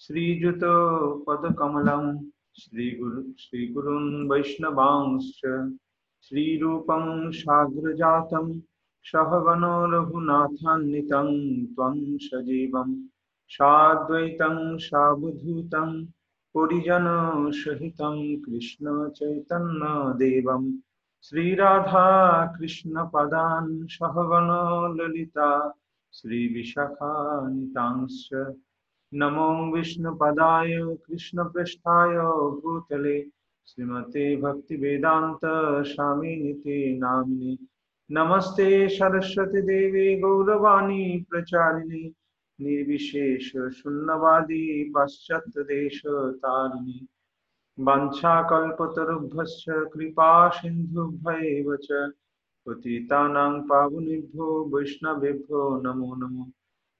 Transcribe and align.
श्रीजुत 0.00 0.60
पदकमलं 1.26 2.04
श्रीगुरु 2.60 3.22
श्रीगुरुन् 3.38 4.10
वैष्णवांश्च 4.30 5.40
श्रीरूपं 6.26 7.04
साग्रजातं 7.32 8.46
सहगणो 9.04 9.74
रघुनाथान्वितं 9.92 11.28
त्वं 11.74 11.96
सजीवं 12.26 12.90
साद्वैतं 13.50 14.56
सावधूतं 14.86 15.90
परिजनसहितं 16.54 18.16
कृष्णचैतन्यदेवं 18.44 19.52
श्रीराधा 21.24 22.06
कृष्णपदान् 22.56 23.70
सहगण 23.90 24.50
ललिता 24.98 25.48
श्रीविशाखानितांश्च 26.14 27.00
नमो 29.13 29.75
विष्णुपदाय, 29.75 30.95
कृष्णपृष्ठाय 30.95 32.17
भूतले, 32.61 33.25
श्रीमते 33.65 34.35
भक्तिवेदान्त 34.35 35.39
स्वामिनिते 35.87 36.97
नामिने। 36.97 37.67
नमस्ते 38.11 38.89
सरस्वती 38.89 39.61
देवी 39.61 40.19
गौरवाणी 40.19 41.25
प्रचारिणे, 41.29 42.11
निर्विशेष 42.61 43.51
शून्यवादी 43.51 44.89
पाश्चात्यदेशतारिणे 44.89 47.05
वाञ्छाकल्पतरुभ्यश्च, 47.79 49.89
कृपा 49.93 50.49
सिन्धुभ्यैव 50.49 51.75
च, 51.75 51.87
पतितानां 52.65 53.61
पावनेभ्यो, 53.61 54.75
वैष्णवेभ्यो, 54.75 55.81
नमो 55.81 56.15
नमो। 56.15 56.49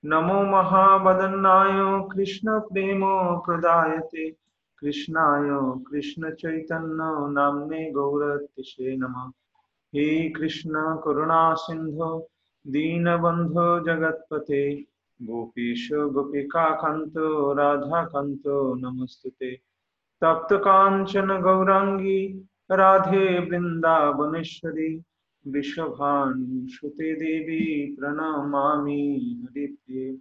नमो 0.06 0.44
महाबदन्नाय 0.44 0.50
महावदन्नाय 0.52 2.10
कृष्णप्रेम 2.10 3.02
प्रदायते। 3.38 4.30
कृष्णाय 4.80 5.50
कृष्णचैतन्य 5.92 7.32
नाम्ने 7.32 7.92
गौरतिशे 7.92 8.98
नमः। 8.98 9.30
हे 9.96 10.30
कृष्ण 10.30 10.72
करुणा 10.76 11.54
सिन्धो, 11.54 12.30
दीनबन्धो 12.68 13.80
जगत्पते। 13.80 14.76
गोपीश 15.22 15.90
गोपिका 15.94 16.64
गोपिकान्त 16.64 17.14
राधाकान्त, 17.60 18.44
नमस्तुते। 18.84 19.56
तप्तकाञ्चन 20.22 21.42
गौराङ्गी, 21.42 22.50
राधे 22.72 23.50
वृन्दावनेश्वरी। 23.50 25.04
वृषभानुसुते 25.48 27.14
देवी 27.14 27.96
प्रणमामि 28.00 29.42
हरिप्रिये। 29.44 30.18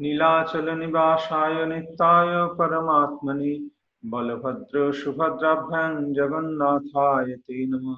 नीलाचलनिवासाय 0.00 1.66
नित्याय 1.66 2.46
परमात्मने 2.46 3.68
बलभद्र 4.10 4.92
सुभद्राभ्यां 4.92 6.12
जगन्नाथाय 6.12 7.32
ते 7.32 7.66
नमः। 7.66 7.96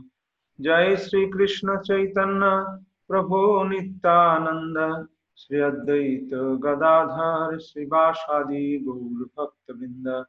जय 0.61 0.97
श्रीकृष्ण 0.97 1.79
चैतन्य 1.79 2.79
प्रभो 3.09 3.65
नित्यानन्द। 3.65 5.09
श्री 5.37 5.59
अद्वैत 5.59 6.31
गदाधर 6.35 7.59
श्रीवासादि 7.59 8.79
गौरभक्तवृन्द। 8.79 10.25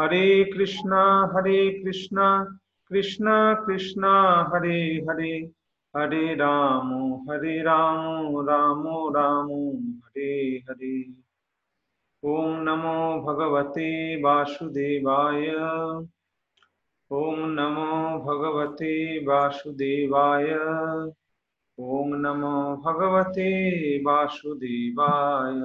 हरे 0.00 0.44
कृष्णा 0.44 1.32
हरे 1.34 1.82
कृष्णा। 1.84 2.58
कृष्ण 2.91 3.31
कृष्ण 3.65 4.05
हरे 4.53 4.79
हरे 5.09 5.31
हरे 5.93 6.33
राम 6.35 6.89
हरे 7.29 7.61
राम 7.63 8.39
राम 8.49 8.83
राम 9.15 9.49
हरे 10.05 10.33
हरे 10.69 10.97
ओम 12.23 12.55
नमो 12.63 12.97
भगवते 13.25 13.89
वासुदेवाय 14.21 15.47
ओम 17.11 17.39
नमो 17.51 17.87
भगवते 18.25 18.93
वासुदेवाय 19.27 20.51
ओम 21.77 22.15
नमो 22.25 22.55
भगवते 22.85 23.49
वासुदेवाय 24.05 25.59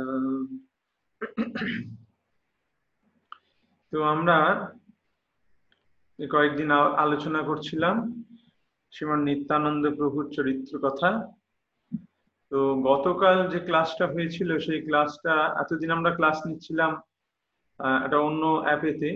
তো 3.93 3.99
আমরা 4.04 4.38
কয়েকদিন 6.34 6.70
আলোচনা 7.04 7.42
করছিলাম 7.50 7.96
শ্রীমান 8.94 9.22
নিত্যানন্দ 9.28 9.84
প্রভুর 9.98 10.26
চরিত্র 10.38 10.74
কথা। 10.86 11.09
তো 12.52 12.59
গতকাল 12.90 13.38
যে 13.54 13.59
ক্লাসটা 13.68 14.06
হয়েছিল, 14.14 14.50
সেই 14.66 14.82
ক্লাসটা, 14.88 15.34
এতদিন 15.62 15.90
আমরা 15.98 16.12
ক্লাস 16.18 16.38
নিচ্ছিলাম 16.48 16.92
একটা 18.06 18.18
অন্য 18.28 18.44
অ্যাপেতে 18.66 19.09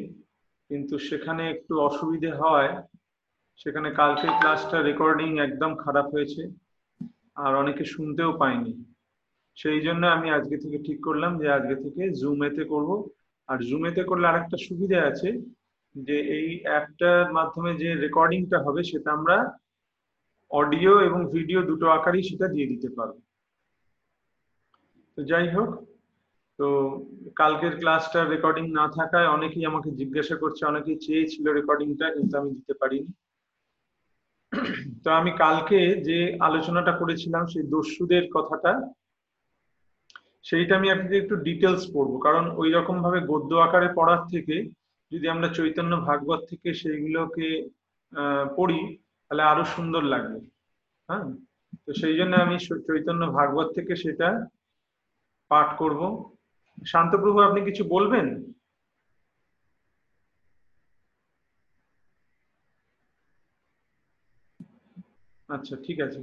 কিন্তু 0.70 0.96
সেখানে 1.08 1.44
একটু 1.54 1.74
অসুবিধে 1.88 2.32
হয়। 2.42 2.72
সেখানে 3.62 3.90
কালকে 4.00 4.28
ক্লাসটা 4.40 4.78
রেকর্ডিং 4.82 5.30
একদম 5.48 5.72
খারাপ 5.84 6.08
হয়েছে, 6.14 6.42
আর 7.44 7.52
অনেকে 7.62 7.84
শুনতেও 7.94 8.32
পায়নি 8.42 8.74
সেই 9.58 9.80
জন্য 9.86 10.04
আমি 10.16 10.28
আজকে 10.38 10.56
থেকে 10.64 10.78
ঠিক 10.88 11.00
করলাম 11.08 11.32
যে 11.42 11.48
আজকে 11.58 11.76
থেকে 11.84 12.04
জুমেতে 12.22 12.64
করব। 12.74 12.90
আর 13.50 13.58
জুমেতে 13.70 14.02
করলে 14.10 14.26
আরেকটা 14.28 14.58
সুবিধা 14.68 15.00
আছে 15.12 15.30
যে 15.95 16.17
এই 16.38 16.61
অ্যাপটার 16.63 17.31
মাধ্যমে 17.31 17.72
যে 17.75 17.89
রেকর্ডিংটা 17.95 18.57
হবে 18.59 18.83
সেটা 18.83 19.11
আমরা 19.11 19.38
অডিও 20.51 20.94
এবং 21.00 21.19
ভিডিও 21.31 21.59
দুটো 21.63 21.85
আকারই 21.89 22.23
সেটা 22.23 22.47
দিয়ে 22.47 22.67
দিতে 22.67 22.89
পারব। 22.97 23.16
তো 25.17 25.23
যাই 25.23 25.47
হোক, 25.56 25.69
তো 26.59 26.67
কালকের 27.35 27.79
ক্লাসটা 27.79 28.19
রেকর্ডিং 28.23 28.66
না 28.72 28.85
থাকায় 28.88 29.28
অনেকেই 29.28 29.66
আমাকে 29.66 29.89
জিজ্ঞাসা 29.91 30.35
করছে, 30.35 30.66
অনেকেই 30.66 30.95
চেয়েছিল 30.95 31.45
রেকর্ডিংটা, 31.50 32.09
কিন্তু 32.09 32.38
আমি 32.38 32.50
দিতে 32.51 32.73
পারিনি। 32.73 33.12
তো 35.03 35.12
আমি 35.12 35.31
কালকে 35.38 35.79
যে 36.03 36.38
আলোচনাটা 36.39 36.91
করেছিলাম, 36.91 37.44
সেই 37.47 37.63
দস্যুদের 37.63 38.25
কথাটা, 38.33 38.72
সেইটা 40.44 40.75
আমি 40.75 40.91
আপনাদের 40.91 41.22
একটু 41.22 41.35
ডিটেলস 41.35 41.83
পড়ব। 41.94 42.19
কারণ 42.19 42.51
ওই 42.57 42.69
রকম 42.72 43.01
ভাবে 43.01 43.19
গদ্য 43.22 43.56
আকারে 43.56 43.89
পড়ার 43.95 44.22
থেকে 44.33 44.69
যদি 45.16 45.28
আমরা 45.30 45.48
চৈতন্য 45.58 45.94
ভাগবত 46.02 46.42
থেকে 46.50 46.74
সেইগুলোকে 46.74 47.70
পড়ি, 48.58 48.81
তাহলে 49.30 49.44
আরও 49.44 49.64
সুন্দর 49.66 50.03
লাগবে। 50.03 50.40
হ্যাঁ? 51.09 51.26
তো 51.86 51.94
সেই 51.94 52.16
জন্য 52.18 52.34
আমি 52.36 52.56
চৈতন্য 52.88 53.24
ভাগবত 53.31 53.68
থেকে 53.75 53.96
সেটা 53.96 54.30
পাঠ 55.50 55.78
করব। 55.78 56.02
শান্তপ্রভু, 56.86 57.40
আপনি 57.40 57.59
কিছু 57.62 57.84
বলবেন? 57.84 58.28
আচ্ছা 65.48 65.75
ঠিক 65.86 65.98
আছে। 66.02 66.22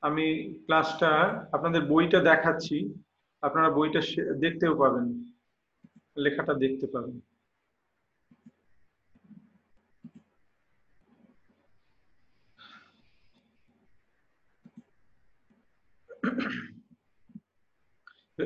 আমি 0.00 0.26
ক্লাসটা, 0.64 1.10
আপনাদের 1.52 1.82
বইটা 1.82 2.18
দেখাচ্ছি। 2.30 2.76
আপনারা 3.42 3.68
বইটা 3.70 4.00
দেখতেও 4.34 4.74
পাবেন। 4.76 5.06
লেখাটা 6.16 6.54
দেখতে 6.54 6.86
পাবেন। 6.86 7.29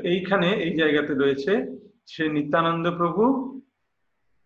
এইখানে 0.03 0.49
এই 0.53 0.77
জায়গাতে 0.77 1.15
রয়েছে 1.15 1.79
সে 2.07 2.29
নিত্যানন্দ 2.29 2.97
প্রভু। 2.97 3.23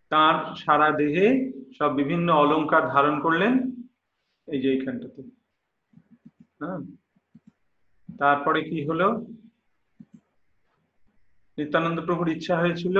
তার 0.09 0.55
সারা 0.55 0.91
দেহে 0.91 1.51
সব 1.77 1.95
বিভিন্ন 1.95 2.33
অলংকার 2.33 2.87
ধারণ 2.87 3.21
করলেন। 3.21 3.53
এই 4.47 4.61
যে 4.61 4.73
এইখানটাতে। 4.73 5.21
হ্যাঁ। 6.59 6.79
তারপরে 8.17 8.63
কি 8.63 8.85
হলো? 8.85 9.25
নিত্যানন্দ 11.57 12.05
প্রভুর 12.05 12.29
ইচ্ছা 12.29 12.57
হয়েছিল 12.57 12.97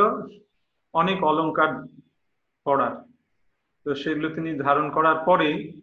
অনেক 0.94 1.24
অলংকার 1.24 1.88
পড়ার 2.64 3.04
তো 3.84 3.96
সেগুলো 3.96 4.30
তিনি 4.30 4.58
ধারণ 4.58 4.92
করার 4.92 5.16
পরে 5.26 5.74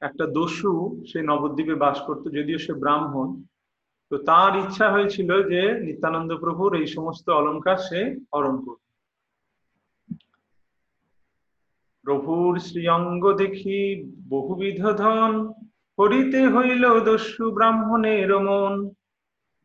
একটা 0.00 0.26
দস্যু 0.26 1.04
সে 1.12 1.22
নবদ্বীপে 1.22 1.74
বাস 1.74 2.00
করতো, 2.00 2.30
যদিও 2.30 2.58
সে 2.58 2.72
ব্রাহ্মণ 2.72 3.42
তো 4.12 4.18
তার 4.18 4.52
ইচ্ছা 4.56 4.86
হয়েছিল 4.90 5.30
যে 5.42 5.62
নিত্যানন্দ 5.80 6.30
প্রভুর 6.36 6.70
এই 6.76 6.86
সমস্ত 6.86 7.26
অলংকার 7.30 7.78
সে 7.88 8.00
হরণ 8.34 8.56
করবে 8.64 8.88
প্রভুর 12.04 12.58
শ্রীঅঙ্গ 12.58 13.24
দেখি 13.32 13.80
বহুবিধ 14.28 14.80
ধন 14.96 15.32
করিতে 15.98 16.40
হইল 16.48 16.84
দস্যু 17.00 17.44
ব্রাহ্মণের 17.50 18.30
মন। 18.38 18.74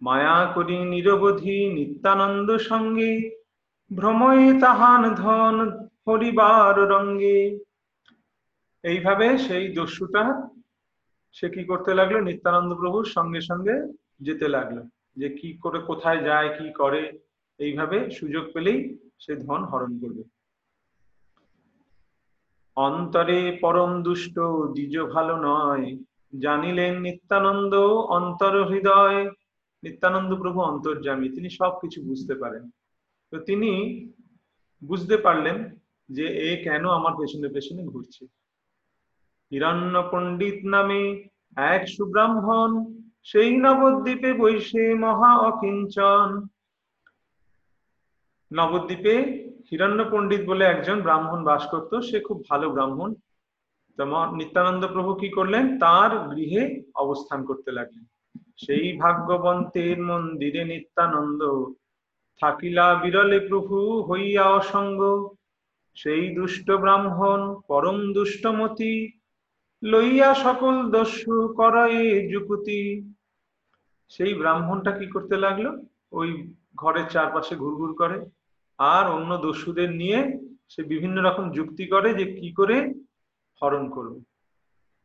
মায়া 0.02 0.40
করি 0.56 0.78
নিরবধি 0.86 1.58
নিত্যানন্দ 1.70 2.50
সঙ্গে, 2.70 3.12
ভ্রময়ে 3.92 4.60
তাহান 4.60 5.02
ধন 5.16 5.56
হরিবার 6.06 6.76
রঙ্গে। 6.90 7.40
এইভাবে 8.84 9.28
সেই 9.38 9.66
দস্যুটা 9.74 10.24
সে 11.36 11.48
কি 11.50 11.64
করতে 11.64 11.92
লাগল? 11.94 12.16
নিত্যানন্দ 12.22 12.72
প্রভুর 12.76 13.06
সঙ্গে 13.06 13.42
সঙ্গে 13.42 13.76
যেতে 14.20 14.48
লাগল, 14.48 14.78
যে 15.16 15.28
কি 15.30 15.50
করে 15.64 15.80
কোথায় 15.80 16.22
যায়, 16.24 16.50
কি 16.58 16.68
করে, 16.74 17.02
এইভাবে 17.60 17.98
সুযোগ 18.10 18.44
পেলেই 18.54 18.80
সে 19.20 19.34
ধন 19.36 19.62
হরণ 19.64 19.92
করবে। 20.02 20.24
অন্তরে 22.78 23.40
পরম 23.62 23.92
দুষ্ট, 24.04 24.36
দ্বিজ 24.76 24.96
ভালো 25.16 25.36
নয়, 25.50 25.86
জানিলেন 26.40 26.94
নিত্যানন্দ 27.02 27.74
অন্তর 28.18 28.54
হৃদয়। 28.72 29.20
নিত্যানন্দ 29.84 30.32
প্রভু 30.42 30.60
অন্তর্জামী 30.62 31.28
তিনি 31.30 31.50
সবকিছু 31.50 32.00
বুঝতে 32.02 32.34
পারেন। 32.36 32.64
তো 33.32 33.38
তিনি 33.40 33.72
বুঝতে 34.82 35.16
পারলেন 35.18 35.58
যে 36.10 36.26
এ 36.50 36.52
কেন 36.64 36.84
আমার 36.90 37.14
পেছনে 37.20 37.48
পেছনে 37.56 37.82
ঘুরছে। 37.84 38.24
হিরণ্য 39.52 39.96
পণ্ডিত 40.12 40.60
নামে 40.74 41.02
এক 41.74 41.82
সুব্রাহ্মণ 41.88 42.72
সেই 43.30 43.52
নবদ্বীপে 43.58 44.34
বৈশে 44.34 44.84
মহা 44.96 45.32
অকিঞ্চন। 45.50 46.28
নবদ্বীপে 48.52 49.16
হিরণ্য 49.72 50.02
পণ্ডিত 50.12 50.42
বলে 50.50 50.64
একজন 50.66 51.02
ব্রাহ্মণ 51.02 51.40
বাস 51.44 51.64
করত, 51.72 51.92
সে 52.00 52.20
খুব 52.20 52.38
ভালো 52.50 52.68
ব্রাহ্মণ। 52.70 53.10
নিত্যানন্দ 54.38 54.84
প্রভু 54.88 55.12
কি 55.14 55.30
করলেন? 55.30 55.80
তার 55.80 56.12
গৃহে 56.30 56.64
অবস্থান 56.96 57.40
করতে 57.46 57.72
লাগলেন। 57.72 58.06
সেই 58.66 58.98
ভাগ্যবন্তের 58.98 59.98
মন্দিরে 60.02 60.64
নিত্যানন্দ 60.66 61.42
থাকিলা 62.42 62.96
বিরলে 62.96 63.40
প্রভু 63.50 63.76
হইয়া 64.10 64.46
অসঙ্গ। 64.60 65.00
সেই 65.96 66.24
দুষ্ট 66.36 66.72
ব্রাহ্মণ, 66.72 67.40
পরম 67.68 68.00
দুষ্টমতি, 68.14 68.96
লইয়া 69.84 70.30
সকল 70.34 70.76
দস্যু, 70.92 71.36
করয়ে 71.58 72.30
যুকুতি। 72.32 72.82
সেই 74.10 74.34
ব্রাহ্মণটা 74.34 74.92
কি 74.92 75.06
করতে 75.06 75.38
লাগল? 75.38 75.82
ওই 76.12 76.54
ঘরের 76.76 77.06
চারপাশে 77.10 77.56
ঘুরঘুর 77.56 77.94
করে। 77.94 78.26
আর 78.78 79.12
অন্য 79.12 79.38
দস্যুদের 79.38 79.92
নিয়ে 79.92 80.38
সে 80.70 80.84
বিভিন্ন 80.84 81.24
রকম 81.24 81.52
যুক্তি 81.52 81.88
করে 81.88 82.14
যে 82.14 82.26
কি 82.26 82.52
করে 82.52 82.94
হরণ 83.62 83.90
করবে। 83.90 84.20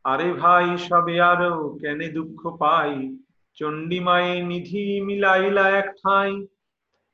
আরে 0.05 0.33
ভাই, 0.33 0.79
সবে 0.79 1.21
আরও 1.21 1.79
কেনে 1.81 2.09
দুঃখ 2.09 2.57
পাই। 2.57 3.17
চণ্ডীমায়ে 3.55 4.43
নিধি 4.43 5.01
মিলাইলা 5.01 5.71
এক 5.71 5.95
ঠাঁই। 6.03 6.47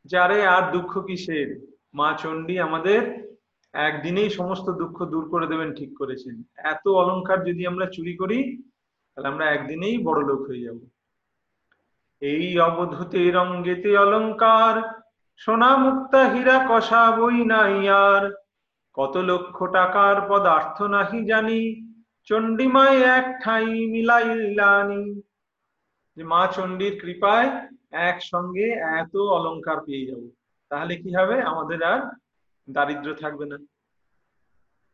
যারে 0.04 0.46
আর 0.46 0.72
দুঃখ 0.72 0.98
কিসের? 0.98 1.66
মা 1.94 2.16
চণ্ডী 2.22 2.58
আমাদের 2.58 3.28
একদিনেই 3.72 4.30
সমস্ত 4.30 4.70
দুঃখ 4.70 5.04
দূর 5.04 5.28
করে 5.28 5.46
দেবেন 5.46 5.74
ঠিক 5.74 5.98
করেছেন। 5.98 6.42
এত 6.56 6.88
অলংকার 6.88 7.44
যদি 7.44 7.66
আমরা 7.66 7.86
চুরি 7.86 8.16
করি, 8.16 8.62
তাহলে 9.14 9.28
আমরা 9.28 9.50
একদিনেই 9.50 9.98
বড় 9.98 10.26
লোক 10.26 10.40
হয়ে 10.40 10.62
যাব। 10.62 10.78
এই 12.22 12.58
অবধূতে 12.58 13.30
রঙ্গেতে 13.30 13.98
অলংকার 13.98 14.74
সোনা 15.36 15.76
মুক্তা 15.76 16.28
হীরা 16.28 16.58
কষা 16.70 17.10
বই 17.16 17.44
নাই 17.44 17.88
আর। 17.88 18.22
কত 18.96 19.16
লক্ষ 19.16 19.64
টাকার 19.64 20.16
পদার্থ 20.28 20.82
নাহি 20.82 21.20
জানি, 21.24 21.62
চণ্ডীমায় 22.28 22.98
এক 23.00 23.26
ঠাই 23.44 23.66
মিলাইলানি। 23.66 25.20
যে 26.16 26.24
মা 26.24 26.46
চণ্ডীর 26.46 26.94
কৃপায় 27.00 27.48
একসঙ্গে 27.90 28.68
এত 29.00 29.16
অলংকার 29.16 29.78
পেয়ে 29.80 30.06
যাব, 30.06 30.22
তাহলে 30.68 30.96
কি 30.96 31.10
হবে? 31.14 31.36
আমাদের 31.42 31.82
আর 31.82 32.00
দারিদ্র 32.70 33.14
থাকবে 33.14 33.46
না। 33.46 33.58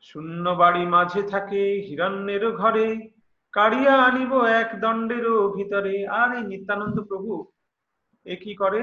শূন্য 0.00 0.50
বাড়ি 0.50 0.86
মাঝে 0.86 1.22
থাকে 1.22 1.62
হিরণ্যেরও 1.86 2.50
ঘরে 2.52 3.13
কাড়িয়া 3.56 3.94
আনিব 4.06 4.32
এক 4.60 4.68
দণ্ডেরও 4.82 5.36
ভিতরে। 5.56 5.94
আর 6.20 6.28
এই 6.38 6.44
নিত্যানন্দ 6.50 6.96
প্রভু 7.10 7.32
এ 8.32 8.34
কি 8.42 8.52
করে? 8.62 8.80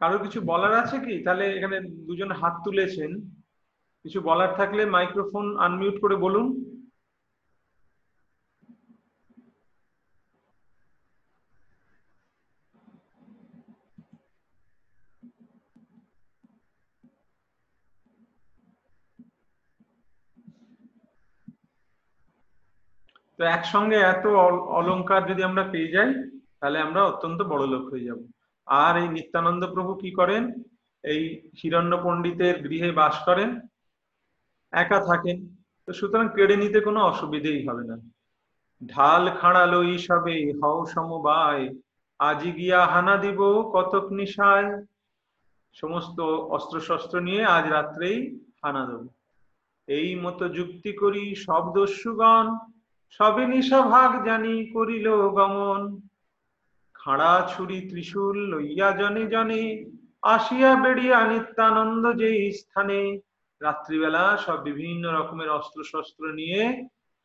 কারও 0.00 0.18
কিছু 0.24 0.38
বলার 0.50 0.74
আছে 0.82 0.96
কি? 1.06 1.14
তাহলে 1.26 1.44
এখানে 1.58 1.76
দুজন 2.08 2.30
হাত 2.40 2.54
তুলেছেন। 2.64 3.10
কিছু 4.04 4.18
বলার 4.28 4.50
থাকলে 4.58 4.82
মাইক্রোফোন 4.96 5.46
আনমিউট 5.66 5.96
করে 6.02 6.16
বলুন। 6.24 6.46
তো 23.42 23.46
একসঙ্গে 23.48 23.96
এত 23.96 24.26
অলংকার 24.78 25.22
যদি 25.26 25.42
আমরা 25.42 25.64
পেয়ে 25.72 25.92
যাই, 25.92 26.10
তাহলে 26.60 26.78
আমরা 26.80 27.04
অত্যন্ত 27.04 27.42
বড় 27.42 27.66
লোক 27.66 27.84
হয়ে 27.90 28.04
যাব। 28.04 28.20
আর 28.66 28.96
এই 29.02 29.08
নিত্যানন্দ 29.08 29.62
প্রভু 29.74 29.94
কি 29.94 30.10
করেন? 30.10 30.62
এই 31.04 31.22
হিরণ্য 31.62 32.00
পণ্ডিতের 32.04 32.68
গৃহে 32.68 32.90
বাস 32.92 33.24
করেন, 33.24 33.60
একা 34.72 34.98
থাকেন। 35.04 35.36
তো 35.86 35.92
সুতরাং 35.92 36.28
কেড়ে 36.28 36.56
নিতে 36.56 36.80
কোনো 36.80 37.00
অসুবিধেই 37.02 37.68
হবে 37.68 37.84
না। 37.84 37.96
ঢাল 38.86 39.30
খাড়ালো 39.40 39.98
সবে 39.98 40.52
হও 40.62 40.86
সমবায়, 40.86 41.64
আজি 42.18 42.50
গিয়া 42.52 42.86
হানা 42.86 43.16
দিব 43.16 43.40
কতক 43.74 44.04
নিশায়। 44.12 44.86
সমস্ত 45.72 46.20
অস্ত্র 46.56 46.80
শস্ত্র 46.80 47.20
নিয়ে 47.20 47.44
আজ 47.44 47.64
রাত্রেই 47.68 48.18
হানা 48.64 48.86
দেব। 48.86 49.02
এই 49.88 50.08
মতো 50.20 50.48
যুক্তি 50.48 50.92
করি 50.92 51.34
সব 51.34 51.62
দস্যুগণ। 51.74 52.46
সবে 53.12 53.44
নিশা 53.46 53.80
ভাগ 53.92 54.10
জানি 54.24 54.54
করিল 54.66 55.06
গমন। 55.38 55.82
খাড়া 56.94 57.34
ছুরি 57.52 57.78
ত্রিশূল 57.88 58.36
লইয়া 58.52 58.88
জনে 58.90 59.24
জনে 59.26 59.62
আসিয়া 60.34 60.72
বেড়িয়া 60.82 61.18
নিত্যানন্দ 61.30 62.04
যে 62.20 62.30
স্থানে। 62.52 63.00
রাত্রিবেলা 63.60 64.24
সব 64.36 64.58
বিভিন্ন 64.62 65.04
রকমের 65.18 65.50
অস্ত্র 65.50 65.80
শস্ত্র 65.84 66.24
নিয়ে 66.32 66.62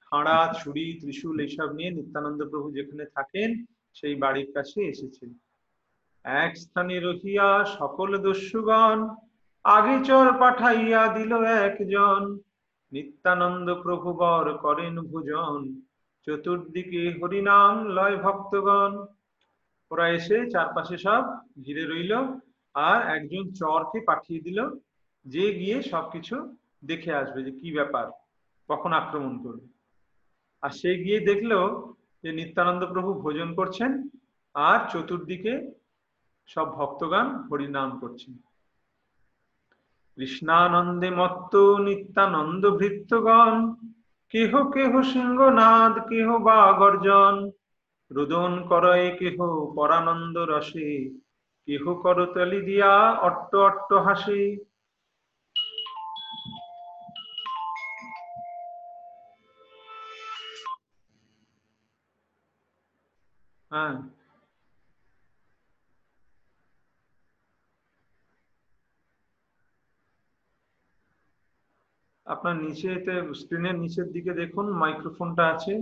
খাঁড়া 0.06 0.39
ছুরি 0.60 0.86
ত্রিশূল 1.00 1.36
এইসব 1.39 1.69
নিয়ে 1.74 1.92
নিত্যানন্দ 1.92 2.40
প্রভু 2.50 2.68
যেখানে 2.72 3.06
থাকেন 3.16 3.50
সেই 3.94 4.16
বাড়ির 4.16 4.50
কাছে 4.56 4.80
এসেছেন। 4.83 5.30
এক 6.25 6.51
স্থানে 6.57 6.95
রহিয়া 7.00 7.50
সকল 7.78 8.10
দস্যুগণ 8.18 8.98
আগে 9.66 9.95
চর 10.04 10.28
পাঠাইয়া 10.40 11.01
দিল 11.13 11.31
একজন। 11.66 12.22
নিত্যানন্দ 12.92 13.68
প্রভু 13.81 14.13
বর 14.13 14.45
করেন 14.57 14.95
ভোজন। 15.01 15.62
চতুর্দিকে 16.28 17.01
হরিনাম 17.22 17.74
লয় 17.88 18.18
ভক্তগণ। 18.18 18.92
ওরা 19.92 20.06
এসে 20.10 20.38
চারপাশে 20.50 20.97
সব 20.97 21.23
ঘিরে 21.66 21.83
রইল 21.85 22.14
আর 22.76 23.00
একজন 23.16 23.44
চরকে 23.54 24.00
পাঠিয়ে 24.06 24.42
দিল 24.42 24.59
যে 25.26 25.45
গিয়ে 25.54 25.78
সবকিছু 25.81 26.35
দেখে 26.85 27.12
আসবে 27.14 27.40
যে 27.44 27.52
কি 27.52 27.68
ব্যাপার, 27.71 28.06
কখন 28.69 28.92
আক্রমণ 28.94 29.33
করবে। 29.44 29.68
আর 30.64 30.69
সে 30.69 30.92
গিয়ে 31.04 31.19
দেখল 31.19 31.52
যে 32.23 32.30
নিত্যানন্দ 32.31 32.83
প্রভু 32.85 33.12
ভোজন 33.14 33.50
করছেন 33.56 33.92
আর 34.56 34.80
চতুর্দিকে 34.90 35.54
সব 36.47 36.68
ভক্তগান 36.76 37.28
হরিনাম 37.47 37.90
করছেন। 38.00 38.33
কৃষ্ণানন্দে 40.18 41.09
মত্ত 41.12 41.54
নিত্যানন্দ 41.56 42.64
ভৃত্যগণ 42.78 43.56
কেহ 44.33 44.52
কেহ 44.71 45.02
সিংহনাদ, 45.02 45.94
কেহ 46.09 46.28
বা 46.38 46.71
গর্জন 46.71 47.36
রোদন 48.12 48.52
করয় 48.68 49.07
কেহ 49.19 49.38
পরানন্দ 49.76 50.38
রসে, 50.38 50.92
কেহ 51.68 51.83
করতলি 52.04 52.62
দিয়া 52.62 52.94
অট্ট 53.21 53.56
অট্ট 53.56 53.90
হাসে। 53.94 54.42
হ্যাঁ। 63.71 64.17
আপনার 72.28 72.56
নিচেতে 72.56 73.14
স্ক্রিনের 73.40 73.76
নিচের 73.84 74.07
দিকে 74.12 74.31
দেখুন 74.34 74.66
মাইক্রোফোনটা 74.81 75.44
আছে। 75.54 75.74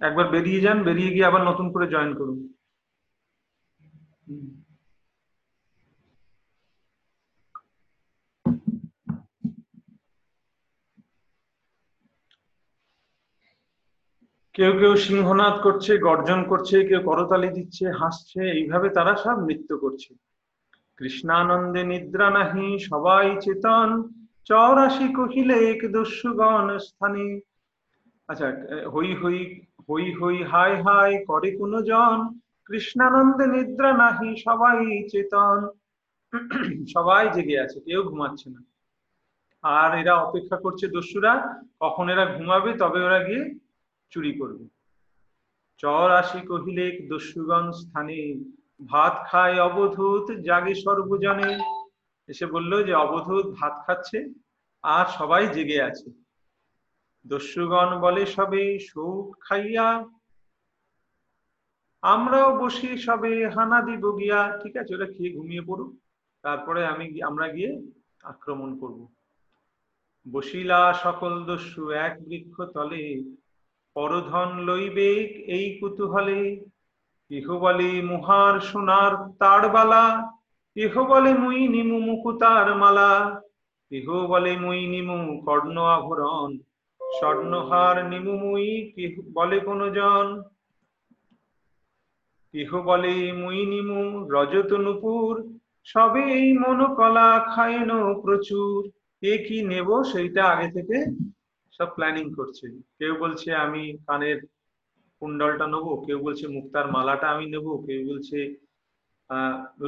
একবার 0.00 0.26
বেরিয়ে 0.30 0.60
যান, 0.60 0.78
বেরিয়ে 0.84 1.12
গিয়ে 1.14 1.28
আবার 1.30 1.42
নতুন 1.44 1.66
করে 1.72 1.86
জয়েন 1.86 2.12
করুন। 2.14 2.38
কেউ 14.56 14.72
কেউ 14.80 14.94
সিংহনাদ 15.06 15.54
করছে, 15.62 15.92
গর্জন 15.98 16.40
করছে, 16.44 16.76
কেউ 16.88 17.00
করতালি 17.00 17.48
দিচ্ছে, 17.48 17.84
হাসছে, 18.00 18.40
এইভাবে 18.58 18.88
তারা 18.88 19.12
সব 19.16 19.36
নৃত্য 19.46 19.70
করছে। 19.78 20.10
কৃষ্ণানন্দে 20.98 21.82
নিদ্রা 21.84 22.28
নাহি, 22.30 22.68
সবাই 22.90 23.26
চেতন, 23.40 23.88
চৌরাশি 24.48 25.08
কহিলে 25.18 25.56
এক 25.72 25.80
দস্যুগণ 25.92 26.66
স্থানে। 26.78 27.26
আচ্ছা 28.28 28.46
হই 28.94 29.10
হই 29.20 29.38
হই 29.88 30.06
হই, 30.20 30.36
হাই 30.52 30.72
হাই, 30.82 31.12
করে 31.26 31.50
কোন 31.58 31.72
জন 31.90 32.18
কৃষ্ণানন্দে 32.66 33.46
নিদ্রা 33.46 33.90
নাহি, 34.02 34.30
সবাই 34.46 34.78
চেতন। 35.12 35.58
সবাই 36.94 37.24
জেগে 37.34 37.62
আছে, 37.64 37.78
কেউ 37.80 38.00
ঘুমাচ্ছে 38.02 38.46
না। 38.54 38.60
আর 39.64 39.90
এরা 40.00 40.14
অপেক্ষা 40.16 40.56
করছে 40.56 40.84
দস্যুরা 40.88 41.32
কখন 41.82 42.04
এরা 42.08 42.24
ঘুমাবে 42.36 42.70
তবে 42.82 43.00
ওরা 43.06 43.20
গিয়ে 43.28 43.44
চুরি 44.10 44.32
করবে। 44.38 44.64
চর 45.78 46.10
আসি 46.10 46.40
কহিলে 46.46 46.86
দস্যুগণ 47.08 47.66
স্থানে, 47.72 48.20
ভাত 48.86 49.14
খায় 49.28 49.56
অবধূত 49.60 50.26
জাগে 50.40 50.74
সর্বজনে। 50.74 51.50
এসে 52.28 52.46
বলল 52.46 52.72
যে, 52.84 52.92
অবধূত 52.94 53.46
ভাত 53.60 53.74
খাচ্ছে, 53.86 54.18
আর 54.82 55.06
সবাই 55.06 55.46
জেগে 55.46 55.82
আছে। 55.82 56.08
দস্যুগণ 57.24 57.90
বলে, 58.00 58.26
সবে 58.26 58.78
শোক 58.78 59.36
খাইয়া, 59.40 59.88
আমরাও 62.02 62.58
বসি 62.58 62.98
সবে 62.98 63.48
হানা 63.48 63.78
দিব 63.82 64.04
গিয়া। 64.18 64.58
ঠিক 64.62 64.76
আছে 64.76 64.94
ওরা 64.94 65.06
খেয়ে 65.06 65.34
ঘুমিয়ে 65.36 65.62
পড়ুক 65.66 65.90
তারপরে 66.42 66.86
আমি 66.86 67.22
আমরা 67.22 67.46
গিয়ে 67.48 67.70
আক্রমণ 68.22 68.78
করব। 68.78 68.98
বসিলা 70.26 70.80
সকল 70.94 71.32
দস্যু 71.44 71.90
এক 71.90 72.14
বৃক্ষ 72.28 72.62
তলে 72.74 73.02
পরধন 73.96 74.50
লইবে 74.68 75.10
এই 75.56 75.66
কুতুহলে। 75.78 76.40
ইহ 77.30 77.46
বলে 77.64 77.90
মুহার 78.10 78.54
সোনার 78.68 79.12
তাড়বালা 79.40 80.04
ইহ 80.76 80.94
বলে 81.10 81.32
মুই 81.42 81.60
নিমু 81.74 81.96
মুকুতার 82.06 82.68
মালা 82.82 83.12
ইহ 83.92 84.08
বলে 84.32 84.52
মুই 84.64 84.80
নিমু 84.92 85.18
কর্ণ 85.46 85.76
আভরণ, 85.96 86.50
স্বর্ণহার 87.00 87.96
নিমু 88.10 88.34
মুই 88.42 88.68
বলে 89.36 89.58
কোন 89.66 89.80
জন 89.96 90.26
ইহ 92.54 92.70
বলে 92.88 93.14
মুই 93.40 93.58
নিমু 93.72 94.00
রজত 94.34 94.70
নুপুর 94.84 95.32
সবে 95.90 96.22
এই 96.38 96.48
মনোকলা 96.62 97.28
খায়ন 97.52 97.90
প্রচুর। 98.22 98.78
কে 99.22 99.32
কি 99.46 99.58
নেব 99.70 99.88
সেইটা 100.10 100.42
আগে 100.52 100.68
থেকে? 100.76 100.98
সব 101.76 101.88
প্ল্যানিং 101.96 102.26
করছে। 102.38 102.66
কেউ 102.98 103.12
বলছে 103.22 103.48
আমি 103.64 103.82
কানের 104.06 104.38
কুণ্ডলটা 105.22 105.66
নেব, 105.72 105.86
কেউ 106.06 106.18
বলছে 106.26 106.44
মুক্তার 106.56 106.86
মালাটা 106.94 107.26
আমি 107.34 107.46
নেব, 107.54 107.66
কেউ 107.86 108.00
বলছে 108.10 108.38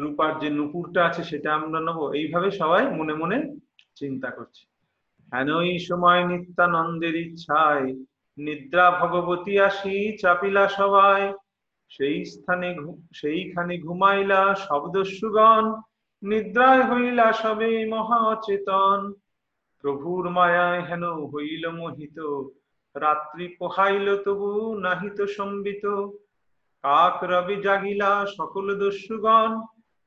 রূপার 0.02 0.33
যে 0.42 0.49
নুপুরটা 0.59 1.00
আছে 1.09 1.23
সেটা 1.30 1.50
আমরা 1.59 1.80
নেব। 1.87 1.99
এইভাবে 2.21 2.49
সবাই 2.61 2.85
মনে 2.99 3.14
মনে 3.21 3.37
চিন্তা 4.00 4.28
করছে। 4.37 4.62
এই 5.71 5.78
সময় 5.88 6.21
নিত্যানন্দের 6.30 7.16
ইচ্ছায় 7.25 7.87
নিদ্রা 8.38 8.87
ভগবতী 9.00 9.54
আসি, 9.68 9.97
চাপিলা 10.23 10.64
সবাই 10.78 11.21
সেই 11.90 12.18
স্থানে 12.33 12.68
সেইখানে 13.21 13.75
ঘুমাইলা 13.87 14.42
শব্দস্যুগণ 14.66 15.64
নিদ্রায় 16.23 16.83
হইলা 16.90 17.26
সবে 17.42 17.71
মহাচেতন। 17.92 19.00
প্রভুর 19.81 20.31
মায়ায় 20.31 20.83
হেন 20.83 21.05
হইল 21.05 21.71
মোহিত। 21.71 22.43
রাত্রি 22.95 23.49
পোহাইল 23.49 24.23
তবু 24.23 24.79
নাহিত 24.79 25.23
সম্বিত। 25.23 25.87
কাক 26.83 27.25
রবি 27.25 27.57
জাগিলা 27.63 28.27
সকল 28.27 28.79
দস্যুগণ। 28.79 29.63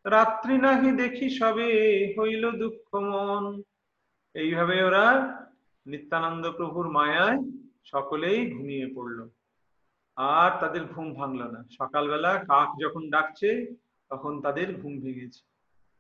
রাত্রি 0.06 0.58
নাহি 0.58 0.92
দেখি 0.92 1.30
সবে 1.30 1.70
হইল 2.20 2.52
দুঃখ 2.52 2.96
মন। 2.96 3.62
এইভাবে 4.34 4.84
ওরা 4.84 5.06
নিত্যানন্দ 5.86 6.52
প্রভুর 6.52 6.90
মায়ায় 6.90 7.40
সকলেই 7.84 8.52
ঘুমিয়ে 8.52 8.88
পড়ল। 8.96 9.30
আর 10.16 10.60
তাদের 10.60 10.86
ঘুম 10.86 11.14
ভাঙল 11.14 11.44
না। 11.44 11.64
সকালবেলা 11.72 12.38
কাক 12.38 12.70
যখন 12.82 13.10
ডাকছে, 13.10 13.76
তখন 14.10 14.42
তাদের 14.42 14.82
ঘুম 14.82 15.00
ভেঙেছে। 15.00 15.46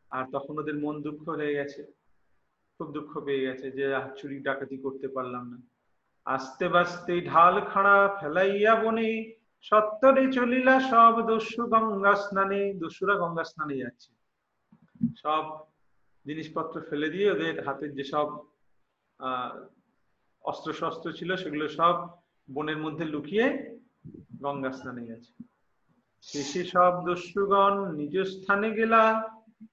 আর 0.09 0.25
তখন 0.31 0.59
ওদের 0.59 0.75
মন 0.75 1.01
দুঃখ 1.01 1.29
হয়ে 1.29 1.53
গেছে। 1.53 2.00
খুব 2.81 2.93
দুঃখ 2.93 3.11
পেয়ে 3.25 3.41
গেছে 3.41 3.71
যে 3.71 3.85
চুরি 4.17 4.39
ডাকাতি 4.39 4.77
করতে 4.77 5.07
পারলাম 5.07 5.43
না। 5.49 5.57
আস্তে 6.25 6.65
বাস্তে 6.67 7.21
ঢাল 7.21 7.61
খাড়া 7.61 8.17
ফেলাইয়া 8.21 8.75
বনে 8.75 9.33
সত্তরে 9.61 10.31
চলিলা 10.31 10.75
সব 10.79 11.13
দস্যু 11.27 11.63
গঙ্গা 11.67 12.15
স্নানে, 12.15 12.73
দস্যুরা 12.73 13.15
গঙ্গা 13.15 13.43
স্নানে 13.43 13.75
যাচ্ছে। 13.77 14.11
সব 15.17 15.43
জিনিসপত্র 16.25 16.81
ফেলে 16.89 17.09
দিয়ে 17.09 17.31
ওদের 17.31 17.63
হাতের 17.65 17.91
যে 17.93 18.03
সব 18.03 18.27
আহ 19.19 19.53
অস্ত্র 20.43 20.73
শস্ত্র 20.73 21.07
ছিল 21.11 21.35
সেগুলো 21.35 21.67
সব 21.67 21.95
বনের 22.53 22.77
মধ্যে 22.77 23.05
লুকিয়ে 23.05 23.45
গঙ্গা 24.41 24.71
স্নানে 24.71 25.03
গেছে 25.07 25.31
শেষে 26.21 26.63
সব 26.63 26.93
দস্যুগণ 27.05 27.75
নিজ 27.95 28.15
স্থানে 28.19 28.69
গেলা। 28.71 29.03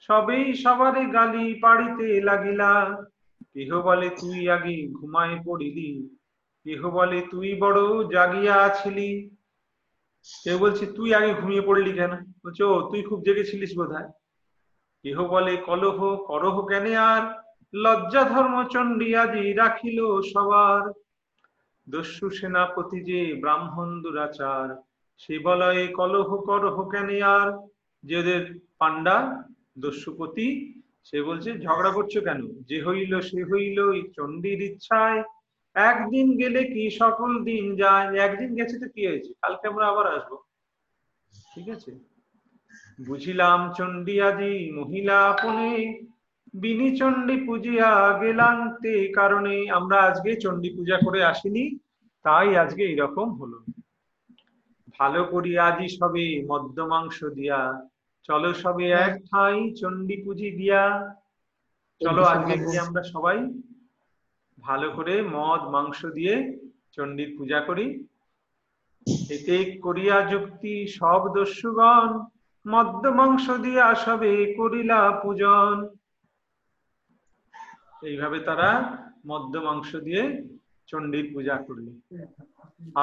সবেই 0.01 0.55
সবারে 0.55 1.05
গালি 1.05 1.55
পাড়িতে 1.55 2.21
লাগিলা। 2.21 3.03
কেহ 3.55 3.83
বলে 3.83 4.11
তুই 4.11 4.49
আগে 4.49 4.89
ঘুমায় 4.89 5.39
পড়িলি? 5.45 6.09
কেহ 6.65 6.91
বলে 6.91 7.23
তুই 7.31 7.55
বড় 7.55 8.05
জাগিয়া 8.13 8.55
আছিলি? 8.55 9.31
কেউ 10.45 10.59
বলছে, 10.59 10.87
তুই 10.87 11.15
আগে 11.15 11.35
ঘুমিয়ে 11.35 11.61
পড়লি 11.61 11.93
কেন? 11.93 12.11
বলছে, 12.17 12.65
ও, 12.65 12.89
তুই 12.91 13.03
খুব 13.03 13.23
জেগেছিলিস 13.25 13.77
বোধ 13.77 13.93
হয় 13.93 14.09
কেহ 15.03 15.25
বলে, 15.25 15.57
কলহ, 15.57 16.17
করহ 16.17 16.67
কেন 16.67 16.97
আর? 16.97 17.43
লজ্জা 17.75 18.25
ধর্ম 18.25 18.69
চণ্ডী 18.69 19.15
আজি 19.15 19.53
রাখিল 19.53 20.21
সবার। 20.21 20.93
দস্যু 21.91 22.31
সেনাপতি 22.31 23.01
যে 23.01 23.35
ব্রাহ্মণ 23.35 24.03
দুরাচার, 24.03 24.83
সে 25.19 25.39
বলয়ে, 25.39 25.87
কলহ, 25.87 26.37
করহ 26.37 26.89
কেন 26.89 27.23
আর? 27.23 27.69
যে 28.03 28.17
ওদের 28.19 28.59
পান্ডা 28.79 29.45
দস্যুপতি 29.79 30.83
সে 31.05 31.23
বলছে, 31.23 31.59
ঝগড়া 31.59 31.91
করছ 31.91 32.19
কেন? 32.19 32.41
যে 32.63 32.85
হইল 32.85 33.21
সে 33.21 33.45
হইল, 33.45 33.93
এই 33.93 34.03
চণ্ডীর 34.17 34.61
ইচ্ছায়। 34.63 35.23
একদিন 35.75 36.37
গেলে 36.37 36.65
কি 36.65 36.91
সকল 36.91 37.45
দিন 37.45 37.77
যায়? 37.77 38.19
একদিন 38.19 38.55
গেছে 38.55 38.79
তো 38.79 38.89
কি 38.89 39.07
হয়েছে? 39.07 39.33
কালকে 39.43 39.69
আমরা 39.69 39.87
আবার 39.89 40.07
আসব। 40.07 40.37
ঠিক 41.55 41.69
আছে? 41.69 41.91
বুঝিলাম 43.07 43.73
চণ্ডী 43.73 44.21
আজি 44.21 44.71
মহিলা 44.73 45.25
আপনে। 45.25 46.03
বিনি 46.55 46.97
চণ্ডী 46.97 47.47
পূজিয়া 47.47 48.19
গেলান্তে 48.21 49.13
কারণে। 49.13 49.71
আমরা 49.71 49.99
আজকে 50.03 50.37
চণ্ডী 50.37 50.71
পূজা 50.77 50.99
করে 51.05 51.25
আসিনি, 51.25 51.79
তাই 52.23 52.57
আজকে 52.57 52.83
এরকম 52.85 53.35
হলো। 53.35 53.65
ভালো 54.99 55.25
করি 55.25 55.59
আজি 55.59 55.89
সবে 55.89 56.47
মদ্য 56.51 56.83
মাংস 56.83 57.25
দিয়া। 57.25 57.89
চলো 58.29 58.51
সবে 58.63 58.87
এক 59.05 59.13
ঠাই 59.29 59.57
চণ্ডী 59.81 60.17
পুজি 60.25 60.49
দিয়া। 60.61 60.83
চলো 62.01 62.23
আজকে 62.33 62.55
আমরা 62.87 63.03
সবাই 63.13 63.39
ভালো 64.59 64.89
করে 64.97 65.15
মদ 65.35 65.63
মাংস 65.75 66.01
দিয়ে 66.17 66.35
চণ্ডীর 66.95 67.31
পূজা 67.39 67.59
করি। 67.69 67.87
এতে 69.35 69.57
করিয়া 69.85 70.17
যুক্তি 70.33 70.75
সব 70.99 71.21
দস্যুগণ 71.37 72.11
মদ্য 72.67 73.05
মাংস 73.19 73.45
দিয়া 73.65 73.87
সবে 74.05 74.33
করিলা 74.59 75.01
পূজন। 75.23 75.77
এইভাবে 78.11 78.39
তারা 78.49 78.71
মদ্য 79.31 79.55
মাংস 79.67 79.91
দিয়ে 80.07 80.23
চণ্ডীর 80.89 81.27
পূজা 81.35 81.57
করল 81.67 81.87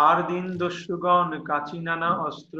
আর 0.05 0.17
দিন 0.29 0.45
দস্যুগণ 0.61 1.29
কাচি 1.49 1.77
নানা 1.87 2.09
অস্ত্র 2.27 2.59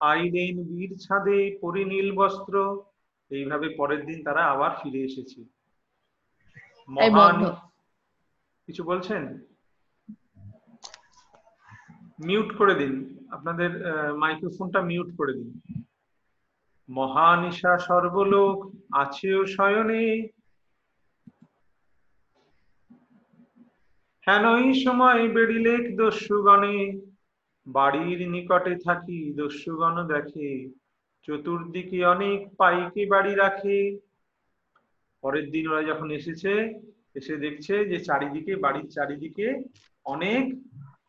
আইলেন 0.00 0.56
বীর 0.64 0.96
ছাদে 0.96 1.58
পরিনীল 1.60 2.16
বস্ত্র। 2.16 2.82
এইভাবে 3.30 3.68
পরের 3.68 4.06
দিন 4.06 4.24
তারা 4.24 4.42
আবার 4.44 4.70
ফিরে 4.82 4.98
এসেছে। 4.98 5.44
মহান 6.88 7.44
কিছু 8.66 8.84
বলছেন? 8.84 9.40
মিউট 12.26 12.56
করে 12.58 12.74
দিন। 12.74 12.92
আপনাদের 13.30 13.70
মাইক্রোফোনটা 14.16 14.80
মিউট 14.82 15.06
করে 15.16 15.32
দিন। 15.32 15.82
মহানিশা 16.88 17.78
সর্বলোক 17.78 18.56
আছেও 18.92 19.46
শয়নে। 19.46 20.28
হেন 24.26 24.44
এই 24.56 24.84
সময় 24.84 25.28
বেড়িলেক 25.28 25.96
দস্যুগণে। 25.96 27.13
বাড়ির 27.66 28.30
নিকটে 28.30 28.76
থাকি, 28.76 29.32
দস্যুগণ 29.32 30.06
দেখে, 30.06 30.68
চতুর্দিকে 31.22 32.06
অনেক 32.06 32.56
পাইকে 32.56 33.06
বাড়ি 33.06 33.34
রাখে। 33.34 33.98
পরের 35.22 35.50
দিন 35.50 35.68
ওরা 35.68 35.82
যখন 35.82 36.10
এসেছে, 36.10 36.52
এসে 37.14 37.36
দেখছে 37.36 37.84
যে 37.84 37.98
চারিদিকে, 38.00 38.56
বাড়ির 38.56 38.88
চারিদিকে 38.90 39.46
অনেক 40.04 40.44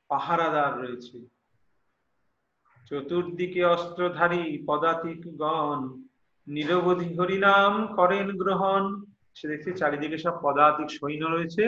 পাহারাদার 0.07 0.71
রয়েছে। 0.81 1.17
চতুর্দিকে 2.91 3.65
অস্ত্রধারী 3.65 4.63
পদাতিক 4.67 5.37
গণ 5.37 5.79
নিরবধি 6.47 7.09
হরিনাম 7.17 7.87
করেন 7.95 8.37
গ্রহণ। 8.37 8.83
সে 9.35 9.47
দেখছে 9.47 9.73
চারিদিকে 9.73 10.17
সব 10.17 10.35
পদাতিক 10.41 10.89
সৈন্য 10.89 11.25
রয়েছে, 11.25 11.63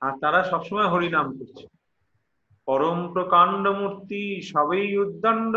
আর 0.00 0.12
তারা 0.20 0.42
সবসময় 0.42 0.88
হরিনাম 0.88 1.38
করছে। 1.38 1.77
পরম 2.68 2.98
প্রকাণ্ড 3.12 3.64
মূর্তি 3.80 4.24
সবেই 4.42 4.90
উদ্দণ্ড, 4.98 5.54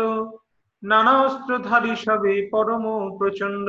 নানা 0.82 1.14
অস্ত্রধারী 1.22 1.94
সবে 1.96 2.34
পরম 2.52 2.84
প্রচণ্ড 3.18 3.66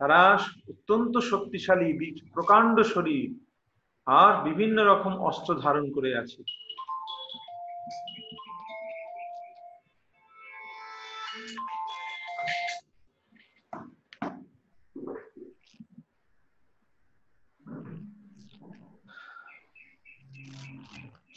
তারা 0.00 0.20
অত্যন্ত 0.68 1.14
শক্তিশালী 1.30 1.88
প্রকাণ্ড 2.34 2.76
শরীর। 2.94 3.28
আর 4.06 4.32
বিভিন্ন 4.44 4.78
রকম 4.86 5.12
অস্ত্র 5.20 5.50
ধারণ 5.54 5.86
করে 5.92 6.10
আছে। 6.16 6.40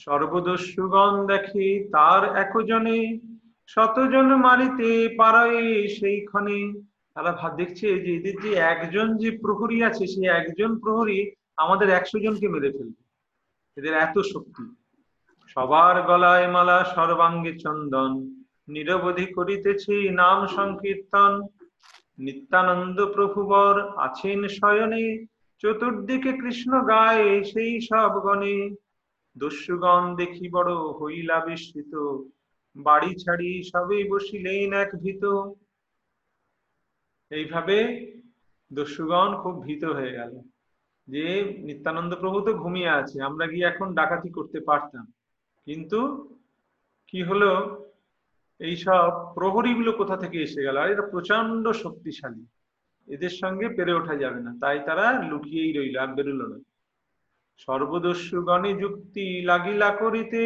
সর্বদস্যুগণ 0.06 1.28
দেখে 1.28 1.90
তার 1.92 2.38
একজনে, 2.38 3.20
শতজন 3.68 4.36
মারিতে 4.36 5.16
পারায় 5.18 5.88
সেইখানে। 5.88 6.82
তারা 7.14 7.32
ভাব 7.32 7.56
দেখছে 7.56 8.00
যে 8.00 8.16
এদের 8.16 8.34
যে 8.42 8.54
একজন 8.54 9.18
যে 9.18 9.32
প্রহরী 9.32 9.82
আছে, 9.82 10.08
সেই 10.08 10.26
একজন 10.26 10.80
প্রহরী 10.80 11.32
আমাদের 11.58 11.90
একশো 11.90 12.20
জনকে 12.20 12.48
মেরে 12.48 12.72
ফেলবে। 12.72 13.04
এদের 13.78 13.94
এত 13.94 14.20
শক্তি। 14.20 14.76
সবার 15.48 16.02
গলায় 16.02 16.48
মালা, 16.48 16.86
সর্বাঙ্গে 16.96 17.60
চন্দন। 17.60 18.44
নিরবধি 18.68 19.26
করিতেছে 19.26 20.10
নাম 20.10 20.48
সংকীর্তন। 20.48 21.48
নিত্যানন্দ 22.20 23.06
প্রভুবর 23.06 23.82
আছেন 23.98 24.48
শয়নে। 24.48 25.26
চতুর্দিকে 25.60 26.32
কৃষ্ণ 26.32 26.88
গায়ে 26.88 27.44
সেই 27.44 27.82
সব 27.82 28.20
গণে। 28.20 28.83
দস্যুগণ 29.38 30.16
দেখি 30.16 30.50
বড় 30.50 30.76
হইলা 30.76 31.46
বিস্মৃত 31.46 32.22
বাড়ি 32.76 33.16
ছাড়ি 33.16 33.64
সবেই 33.64 34.10
বসিলেন 34.10 34.74
এক 34.74 34.90
ভীত। 35.04 35.26
এইভাবে 37.30 37.78
দস্যুগণ 38.74 39.42
খুব 39.42 39.64
ভীত 39.64 39.84
হয়ে 39.84 40.12
গেল। 40.12 40.42
যে 41.08 41.58
নিত্যানন্দ 41.60 42.16
প্রভু 42.16 42.42
তো 42.42 42.54
ঘুমিয়ে 42.54 42.90
আছে, 42.90 43.22
আমরা 43.22 43.48
গিয়ে 43.48 43.66
এখন 43.66 43.94
ডাকাতি 43.94 44.30
করতে 44.30 44.60
পারতাম। 44.60 45.14
কিন্তু 45.66 46.30
কি 47.08 47.24
হলো? 47.24 47.84
এইসব 48.60 49.34
প্রহরীগুলো 49.34 49.92
কোথা 49.92 50.18
থেকে 50.18 50.42
এসে 50.42 50.62
গেল? 50.62 50.78
আর 50.78 50.92
এটা 50.92 51.02
প্রচণ্ড 51.02 51.72
শক্তিশালী। 51.72 52.46
এদের 53.08 53.30
সঙ্গে 53.30 53.70
পেরে 53.70 53.94
ওঠা 53.94 54.16
যাবে 54.16 54.40
না। 54.40 54.56
তাই 54.62 54.80
তারা 54.86 55.24
লুকিয়েই 55.30 55.74
রইল 55.74 55.98
আর 55.98 56.08
বেরোলো 56.08 56.48
না। 56.48 56.73
সর্বদস্যু 57.58 58.44
গণে 58.44 58.74
যুক্তি 58.74 59.42
লাগিলা 59.42 59.96
করিতে, 59.96 60.44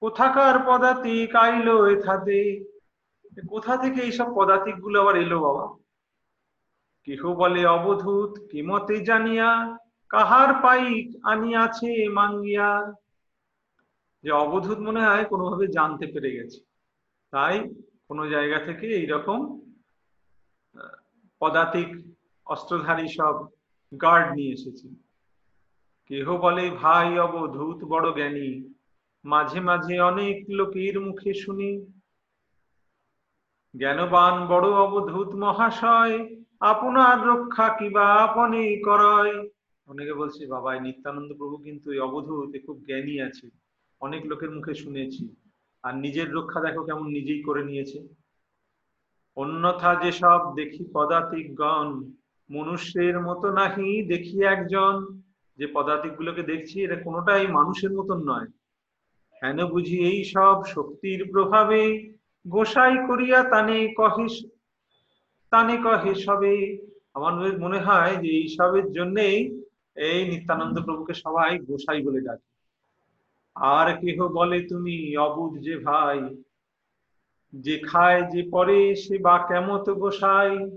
কোথাকার 0.00 0.58
পদাতিক 0.66 1.36
আইলো 1.36 1.86
এথাতে? 1.86 2.64
কোথা 3.48 3.76
থেকে 3.76 4.00
এইসব 4.00 4.32
পদাতিকগুলো 4.36 5.00
আবার 5.00 5.16
এলো 5.16 5.40
বাবা? 5.40 5.76
কেহ 7.04 7.34
বলে 7.34 7.66
অবধূত, 7.66 8.38
কিমতে 8.50 9.00
জানিয়া, 9.00 9.78
কাহার 10.08 10.62
পাইক 10.62 11.26
আনিয়াছে 11.26 12.08
মাঙ্গিয়া? 12.08 12.92
যে 14.22 14.30
অবধূত 14.30 14.78
মনে 14.78 15.00
হয় 15.00 15.24
কোনোভাবে 15.24 15.66
জানতে 15.66 16.06
পেরে 16.06 16.30
গেছে। 16.30 16.60
তাই 17.30 17.68
কোনো 18.08 18.28
জায়গা 18.28 18.58
থেকে 18.58 18.86
এইরকম 18.86 19.60
পদাতিক 21.40 22.14
অস্ত্রধারী 22.46 23.08
সব 23.08 23.46
গার্ড 24.02 24.34
নিয়ে 24.34 24.52
এসেছে। 24.52 25.09
কেহ 26.10 26.36
বলে, 26.36 26.70
ভাই 26.70 27.18
অবধূত, 27.18 27.84
বড় 27.84 28.12
জ্ঞানী, 28.12 28.72
মাঝে 29.24 29.60
মাঝে 29.60 30.00
অনেক 30.00 30.44
লোকের 30.50 31.00
মুখে 31.00 31.34
শুনি। 31.34 31.86
জ্ঞানবান, 33.76 34.46
বড় 34.46 34.70
অবধূত 34.72 35.34
মহাশয়, 35.34 36.36
আপনার 36.60 37.26
রক্ষা 37.26 37.68
কিবা 37.68 38.14
আপনি 38.14 38.82
করয়? 38.84 39.48
অনেকে 39.86 40.14
বলছে, 40.14 40.46
বাবা 40.46 40.80
নিত্যানন্দ 40.80 41.32
প্রভু 41.38 41.56
কিন্তু 41.56 41.92
এই 41.92 41.98
অবধূত 41.98 42.56
খুব 42.66 42.84
জ্ঞানী 42.86 43.20
আছে, 43.20 43.50
অনেক 44.00 44.26
লোকের 44.26 44.50
মুখে 44.50 44.74
শুনেছি। 44.74 45.36
আর 45.82 45.94
নিজের 45.94 46.32
রক্ষা 46.32 46.60
দেখো 46.60 46.84
কেমন 46.84 47.06
নিজেই 47.06 47.42
করে 47.42 47.64
নিয়েছে। 47.64 48.08
অন্যথা 49.36 49.94
যেসব 49.94 50.54
দেখি 50.54 50.84
পদাতিক 50.92 51.54
গণ 51.54 52.12
মনুষ্যের 52.50 53.20
মতো 53.20 53.52
নাহি 53.52 54.06
দেখি 54.06 54.44
একজন। 54.44 55.19
যে 55.60 55.66
পদাতিক 55.66 56.12
গুলোকে 56.12 56.42
দেখছি, 56.42 56.82
এটা 56.82 56.96
কোনোটাই 56.96 57.46
মানুষের 57.46 57.92
মতন 57.92 58.18
নয়। 58.28 58.46
হেন 59.42 59.64
বুঝি 59.64 59.98
এই 59.98 60.24
সব 60.24 60.64
শক্তির 60.64 61.32
প্রভাবে 61.32 62.12
গোসাই 62.48 62.96
করিয়া 63.06 63.42
তানে 63.42 63.94
কহে 63.96 64.26
তানে 65.50 65.76
কহে 65.76 66.14
সবে? 66.14 66.78
আমার 67.14 67.58
মনে 67.58 67.78
হয় 67.78 68.16
যে 68.16 68.28
এই 68.28 68.48
সবের 68.48 68.92
জন্যেই 68.92 69.64
এই 69.94 70.28
নিত্যানন্দ 70.28 70.84
প্রভুকে 70.84 71.14
সবাই 71.14 71.58
গোসাই 71.58 72.02
বলে 72.02 72.20
ডাকে। 72.20 72.48
আর 73.54 74.00
কেহ 74.00 74.28
বলে 74.28 74.62
তুমি, 74.62 75.16
অবুধ 75.16 75.62
যে 75.62 75.78
ভাই? 75.78 76.36
যে 77.52 77.78
খায়, 77.78 78.22
যে 78.30 78.42
পরে, 78.50 78.96
সে 78.96 79.18
বা 79.18 79.46
কেমত 79.48 79.90
গোসাই? 79.90 80.70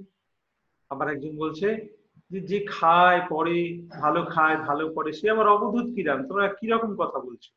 আবার 0.90 1.10
একজন 1.10 1.38
বলছে 1.38 1.93
যে 2.42 2.66
খায়, 2.66 3.22
পরে 3.30 3.80
ভালো 4.00 4.26
খায়, 4.26 4.58
ভালো 4.58 4.94
পরে 4.94 5.14
সে 5.14 5.30
আবার 5.30 5.48
অবধূত 5.48 5.96
কিরাম 5.96 6.28
তোমরা 6.28 6.48
কীরকম 6.48 6.96
কথা 6.96 7.20
বলছো? 7.20 7.52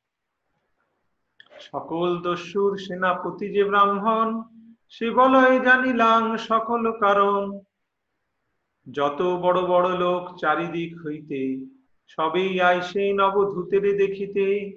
সকল 1.60 2.20
দস্যুর 2.20 2.78
সেনাপতি 2.78 3.52
যে 3.52 3.64
ব্রাহ্মণ, 3.64 4.42
সে 4.88 5.10
বলয় 5.10 5.60
জানিলাম 5.60 6.36
সকল 6.36 6.92
কারণ। 6.92 7.60
যত 8.92 9.22
বড় 9.22 9.62
বড় 9.62 9.98
লোক 9.98 10.38
চারিদিক 10.38 11.06
হইতে, 11.06 11.66
সবেই 12.08 12.60
আইসে 12.60 13.12
নবধূতের 13.12 13.96
দেখিতে। 13.96 14.72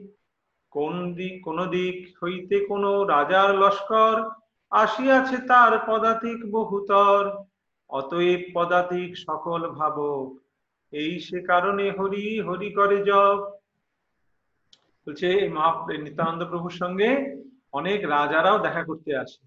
কোন 0.71 1.13
দিক 1.13 1.43
কোন 1.43 1.65
দিক 1.65 2.17
হইতে 2.23 2.65
কোন 2.65 3.03
রাজার 3.03 3.55
লস্কর, 3.55 4.29
আসিয়াছে 4.69 5.37
তার 5.37 5.79
পদাতিক 5.87 6.51
বহুতর। 6.51 7.48
অতএব 7.89 8.41
পদাতিক 8.55 9.09
সকল 9.27 9.61
ভাবক। 9.79 10.27
এই 10.93 11.13
সে 11.25 11.39
কারণে 11.51 11.85
হরি 11.97 12.25
হরি 12.47 12.69
করে 12.79 12.97
জব 13.09 13.37
বলছে 15.03 15.29
মহা 15.55 15.71
নিত্যানন্দ 16.05 16.41
প্রভুর 16.51 16.75
সঙ্গে 16.81 17.09
অনেক 17.79 17.99
রাজারাও 18.15 18.63
দেখা 18.65 18.83
করতে 18.89 19.11
আসে। 19.23 19.41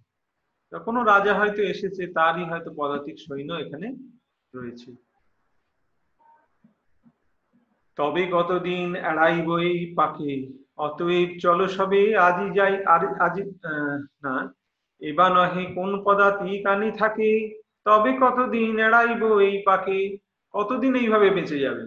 কোনো 0.86 1.00
রাজা 1.12 1.32
হয়তো 1.40 1.60
এসেছে, 1.72 2.02
তারই 2.16 2.44
হয়তো 2.50 2.70
পদাতিক 2.80 3.16
সৈন্য 3.24 3.50
এখানে 3.64 3.88
রয়েছে। 4.54 4.90
তবে 7.98 8.22
কতদিন 8.36 8.86
এড়াইব 9.10 9.48
এই 9.70 9.80
পাখি 9.98 10.34
অতএব 10.86 11.30
চলো 11.44 11.66
সবে, 11.76 12.02
আজি 12.28 12.46
যাই 12.58 12.74
আর 12.94 13.02
আজি 13.26 13.42
না 14.24 14.34
এবার 15.02 15.30
নহে 15.36 15.64
কোন 15.76 15.90
পদাতিক 16.06 16.62
আনি 16.72 16.88
থাকে। 17.02 17.30
তবে 17.84 18.10
কতদিন 18.20 18.78
এড়াইব 18.78 19.40
এই 19.40 19.62
পাকে 19.66 20.16
কতদিন 20.52 20.94
এইভাবে 20.94 21.30
বেঁচে 21.30 21.58
যাবে? 21.58 21.84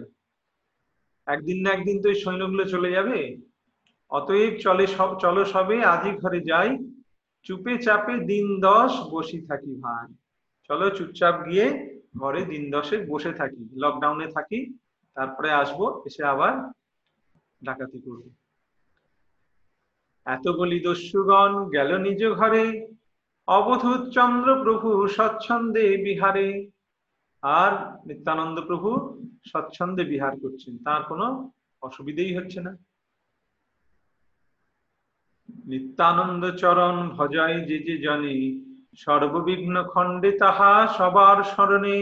একদিন 1.26 1.62
না 1.62 1.70
একদিন 1.70 2.02
তো 2.02 2.08
এই 2.08 2.14
সৈন্যগুলো 2.14 2.64
চলে 2.64 2.90
যাবে। 2.92 3.36
অতএব 4.08 4.58
চলে 4.58 4.86
সব 4.86 5.18
চলো 5.18 5.44
সবে 5.44 5.84
আজই 5.84 6.12
ঘরে 6.16 6.40
যাই। 6.40 6.78
চুপে 7.42 7.78
চাপে 7.78 8.14
দিন 8.18 8.60
দশ 8.60 8.92
বসি 9.10 9.46
থাকি 9.46 9.74
ভাই। 9.80 10.14
চলো 10.68 10.90
চুপচাপ 10.90 11.48
গিয়ে 11.50 11.96
ঘরে 12.18 12.44
দিন 12.44 12.70
দশেক 12.70 13.10
বসে 13.10 13.32
থাকি। 13.32 13.68
লকডাউনে 13.76 14.26
থাকি, 14.26 14.78
তারপরে 15.14 15.50
আসব, 15.50 16.02
এসে 16.06 16.24
আবার 16.24 16.72
ডাকাতি 17.64 17.98
করব। 18.00 18.30
এত 20.26 20.48
বলি 20.48 20.80
দস্যুগণ, 20.80 21.70
গেল 21.70 21.96
নিজ 21.96 22.26
ঘরে। 22.28 22.95
অবধূত 23.48 24.02
চন্দ্র 24.08 24.48
প্রভু 24.64 25.08
স্বচ্ছন্দে 25.08 25.96
বিহারে। 25.96 26.48
আর 27.42 27.72
নিত্যানন্দ 28.06 28.60
প্রভু 28.60 28.88
স্বচ্ছন্দে 29.50 30.04
বিহার 30.04 30.34
করছেন। 30.40 30.78
তার 30.84 31.02
কোনো 31.02 31.26
অসুবিধেই 31.82 32.36
হচ্ছে 32.36 32.60
না। 32.60 32.72
নিত্যানন্দ 35.64 36.50
চরণ 36.50 36.96
ভজয় 37.08 37.56
যে 37.68 37.78
যে 37.78 37.96
জনে, 37.98 38.36
সর্ববিঘ্ন 38.96 39.74
খণ্ডে 39.88 40.30
তাহা 40.38 40.72
সবার 40.98 41.44
স্মরণে। 41.44 41.98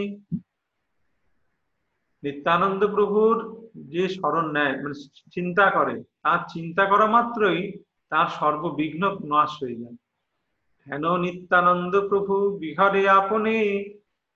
নিত্যানন্দ 2.23 2.81
প্রভুর 2.95 3.35
যে 3.75 4.03
স্মরণ 4.09 4.45
নেয় 4.51 4.75
মানে 4.81 4.95
চিন্তা 5.31 5.65
করে, 5.69 6.03
তার 6.23 6.39
চিন্তা 6.49 6.85
করা 6.85 7.05
মাত্রই 7.05 7.61
তার 8.09 8.27
সর্ববিঘ্ন 8.27 9.01
নাশ 9.25 9.63
হয়ে 9.63 9.75
যায়। 9.75 9.97
হেন 10.87 11.05
নিত্যানন্দ 11.17 11.93
প্রভু 12.09 12.33
বিহারে 12.57 13.03
আপনে 13.09 13.55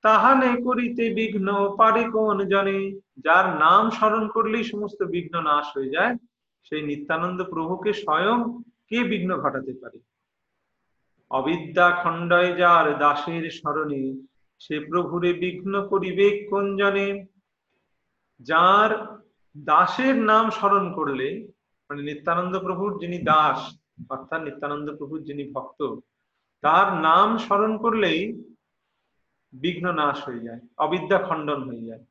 তাহানে 0.03 0.49
করিতে 0.62 1.03
বিঘ্ন 1.13 1.75
পারে 1.77 2.03
কোন 2.09 2.38
জনে? 2.43 2.79
যার 3.17 3.45
নাম 3.59 3.83
স্মরণ 3.89 4.27
করলেই 4.27 4.63
সমস্ত 4.63 4.99
বিঘ্ন 5.03 5.35
নাশ 5.41 5.67
হয়ে 5.77 5.89
যায়, 5.89 6.13
সেই 6.63 6.81
নিত্যানন্দ 6.81 7.39
প্রভুকে 7.43 7.91
স্বয়ং 7.93 8.39
কে 8.88 8.99
বিঘ্ন 9.03 9.31
ঘটাতে 9.38 9.73
পারে? 9.81 9.99
অবিদ্যা 11.31 11.88
খণ্ডয় 12.03 12.51
যার 12.55 12.85
দাসের 12.99 13.43
স্মরণে, 13.49 14.03
সে 14.59 14.75
প্রভুরে 14.79 15.33
বিঘ্ন 15.33 15.73
করিবে 15.88 16.27
কোন 16.49 16.65
জনে? 16.77 17.07
যার 18.39 18.91
দাসের 19.57 20.15
নাম 20.15 20.49
স্মরণ 20.49 20.85
করলে 20.93 21.27
মানে 21.89 22.01
নিত্যানন্দ 22.01 22.59
প্রভুর 22.59 22.91
যিনি 22.99 23.17
দাস, 23.23 23.59
অর্থাৎ 24.09 24.41
নিত্যানন্দ 24.41 24.88
প্রভুর 24.97 25.19
যিনি 25.23 25.43
ভক্ত 25.53 25.81
তার 26.61 26.87
নাম 27.01 27.37
স্মরণ 27.37 27.77
করলেই 27.77 28.21
বিঘ্ন 29.53 29.85
নাশ 29.91 30.17
হয়ে 30.27 30.39
যায়, 30.39 30.61
অবিদ্যা 30.77 31.17
খণ্ডন 31.17 31.63
হয়ে 31.63 31.85
যায়। 31.85 32.03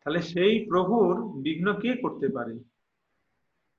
তাহলে 0.00 0.20
সেই 0.22 0.66
প্রভুর 0.66 1.14
বিঘ্ন 1.42 1.66
কে 1.72 1.90
করতে 1.96 2.28
পারে? 2.28 2.54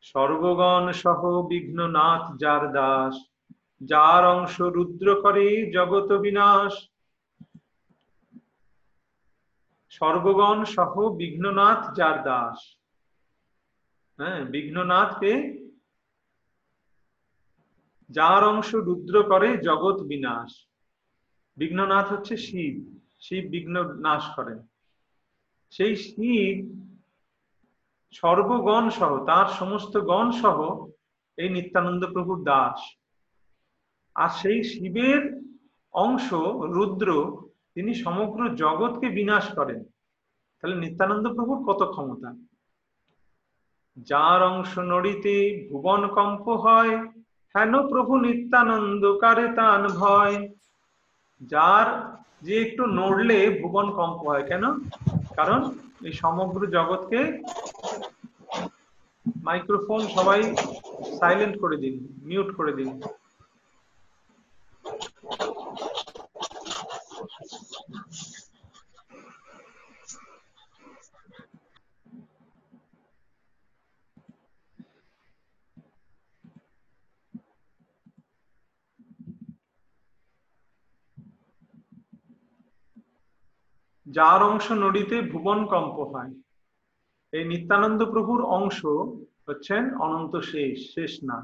সর্বগণ 0.01 0.91
সহ 0.91 1.21
বিঘ্ন 1.41 1.87
নাথ 1.87 2.23
যার 2.39 2.63
দাস, 2.71 3.15
যার 3.81 4.23
অংশ 4.25 4.61
রুদ্র 4.61 5.07
করে 5.21 5.71
জগত 5.71 6.09
বিনাশ। 6.11 6.73
সর্বগণ 9.89 10.59
সহ 10.65 10.93
বিঘ্ননাথ 11.09 11.81
যার 11.95 12.17
দাস। 12.23 12.57
হ্যাঁ 14.19 14.39
বিঘ্ননাথকে 14.45 15.31
যার 18.13 18.43
অংশ 18.43 18.75
রুদ্র 18.75 19.23
করে 19.23 19.57
জগৎ 19.57 20.01
বিনাশ। 20.01 20.67
বিঘ্ননাথ 21.57 22.13
হচ্ছে 22.13 22.37
শিব। 22.37 22.99
শিব 23.19 23.49
বিঘ্ন 23.49 23.93
নাশ 23.93 24.35
করেন। 24.35 24.67
সেই 25.69 25.95
শিব 25.95 26.83
সর্বগণ 28.11 28.89
সহ, 28.89 29.25
তার 29.25 29.45
সমস্ত 29.45 29.97
গণ 29.97 30.31
সহ 30.31 30.87
এই 31.37 31.49
নিত্যানন্দ 31.49 32.05
প্রভুর 32.05 32.43
দাস। 32.43 32.97
আর 34.15 34.29
সেই 34.29 34.63
শিবের 34.63 35.41
অংশ 35.93 36.33
রুদ্র, 36.59 37.37
তিনি 37.73 37.93
সমগ্র 37.93 38.55
জগৎকে 38.55 39.09
বিনাশ 39.09 39.55
করেন। 39.55 39.83
তাহলে 40.61 40.75
নিত্যানন্দ 40.75 41.27
প্রভুর 41.27 41.73
কত 41.73 41.91
ক্ষমতা? 41.91 42.45
যার 43.97 44.43
অংশ 44.43 44.77
নড়িতে 44.77 45.67
ভুবন 45.71 46.07
কম্প 46.07 46.49
হয় 46.49 47.22
হেন 47.55 47.73
প্রভু 47.87 48.13
নিত্যানন্দ 48.17 49.03
কারে 49.21 49.45
তান 49.55 49.81
ভয়? 50.01 50.35
যার 51.41 51.87
যে 52.45 52.55
একটু 52.65 52.83
নড়লে 52.97 53.39
ভুবন 53.61 53.87
কম্প 53.91 54.19
হয়, 54.27 54.43
কেন? 54.43 54.63
কারণ 55.35 55.61
এই 56.07 56.13
সমগ্র 56.21 56.59
জগৎকে 56.75 57.21
মাইক্রোফোন 59.43 60.01
সবাই 60.15 60.39
সাইলেন্ট 61.19 61.55
করে 61.61 61.77
দিন 61.77 61.95
মিউট 62.23 62.49
করে 62.57 62.71
দিন। 62.73 62.89
যার 84.13 84.43
অংশ 84.43 84.71
নদীতে 84.71 85.21
ভুবন 85.21 85.59
কম্প 85.65 85.97
হয়। 86.13 86.31
এই 87.31 87.43
নিত্যানন্দ 87.47 88.05
প্রভুর 88.05 88.41
অংশ 88.45 88.85
হচ্ছেন 89.49 89.97
অনন্ত 89.97 90.33
শেষ 90.37 90.93
শেষ 90.93 91.11
না 91.23 91.37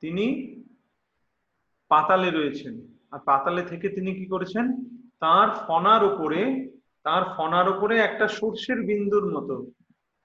তিনি 0.00 0.26
পাতালে 1.88 2.30
রয়েছেন। 2.30 2.74
আর 3.10 3.18
পাতালে 3.18 3.62
থেকে 3.62 3.88
তিনি 3.88 4.14
কি 4.14 4.26
করেছেন? 4.26 4.66
তার 5.20 5.48
ফনার 5.66 6.02
উপরে, 6.04 6.70
তার 7.02 7.22
ফনার 7.36 7.68
উপরে 7.68 7.98
একটা 7.98 8.28
সর্ষের 8.28 8.78
বিন্দুর 8.82 9.24
মতো 9.34 9.56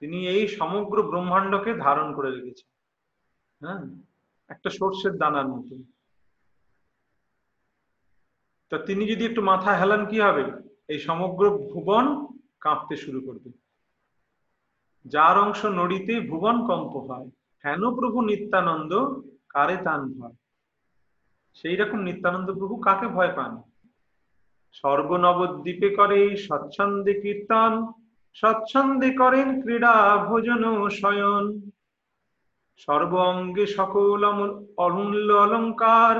তিনি 0.00 0.28
এই 0.28 0.48
সমগ্র 0.48 1.02
ব্রহ্মাণ্ডকে 1.02 1.74
ধারণ 1.74 2.08
করে 2.14 2.30
রেখেছেন। 2.30 2.68
হ্যাঁ 3.60 3.82
একটা 4.48 4.70
সর্ষের 4.70 5.12
দানার 5.18 5.48
মতো। 5.48 5.74
তা 8.70 8.76
তিনি 8.78 9.02
যদি 9.12 9.22
একটু 9.26 9.42
মাথা 9.42 9.70
হেলান 9.72 10.02
কি 10.06 10.20
হবে? 10.20 10.69
এই 10.92 10.98
সমগ্র 11.08 11.44
ভুবন 11.70 12.04
কাঁপতে 12.64 12.94
শুরু 13.02 13.20
করবে। 13.26 13.50
যার 15.04 15.36
অংশ 15.44 15.60
নড়িতে 15.78 16.14
ভুবন 16.30 16.56
কম্প 16.68 16.94
হয়, 17.08 17.28
হেন 17.64 17.82
প্রভু 17.98 18.18
নিত্যানন্দ, 18.30 18.92
কারে 19.52 19.76
তান 19.86 20.00
ভয়? 20.14 20.36
সেই 21.58 21.76
রকম 21.80 21.98
নিত্যানন্দ 22.08 22.48
প্রভু 22.58 22.74
কাকে 22.86 23.08
ভয় 23.16 23.32
পান? 23.36 23.52
সর্বনবদ্বীপে 24.78 25.88
করে 25.98 26.20
স্বচ্ছন্দে 26.46 27.12
কীর্তন, 27.22 27.72
স্বচ্ছন্দে 28.36 29.10
করেন 29.20 29.48
ক্রীড়া 29.62 29.94
ভোজন 30.28 30.62
শয়ন। 31.00 31.44
সর্ব 32.82 33.12
অঙ্গে 33.30 33.64
সকল 33.78 34.20
অমূল্য 34.84 35.28
অলঙ্কার 35.44 36.16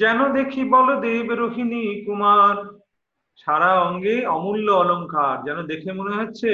যেন 0.00 0.18
দেখি 0.32 0.62
বলদেব 0.64 1.26
রোহিণী 1.32 1.84
কুমার। 2.04 2.56
সারা 3.36 3.70
অঙ্গে 3.80 4.14
অমূল্য 4.26 4.68
অলঙ্কার 4.72 5.36
যেন 5.44 5.58
দেখে 5.66 5.90
মনে 5.92 6.14
হচ্ছে 6.16 6.50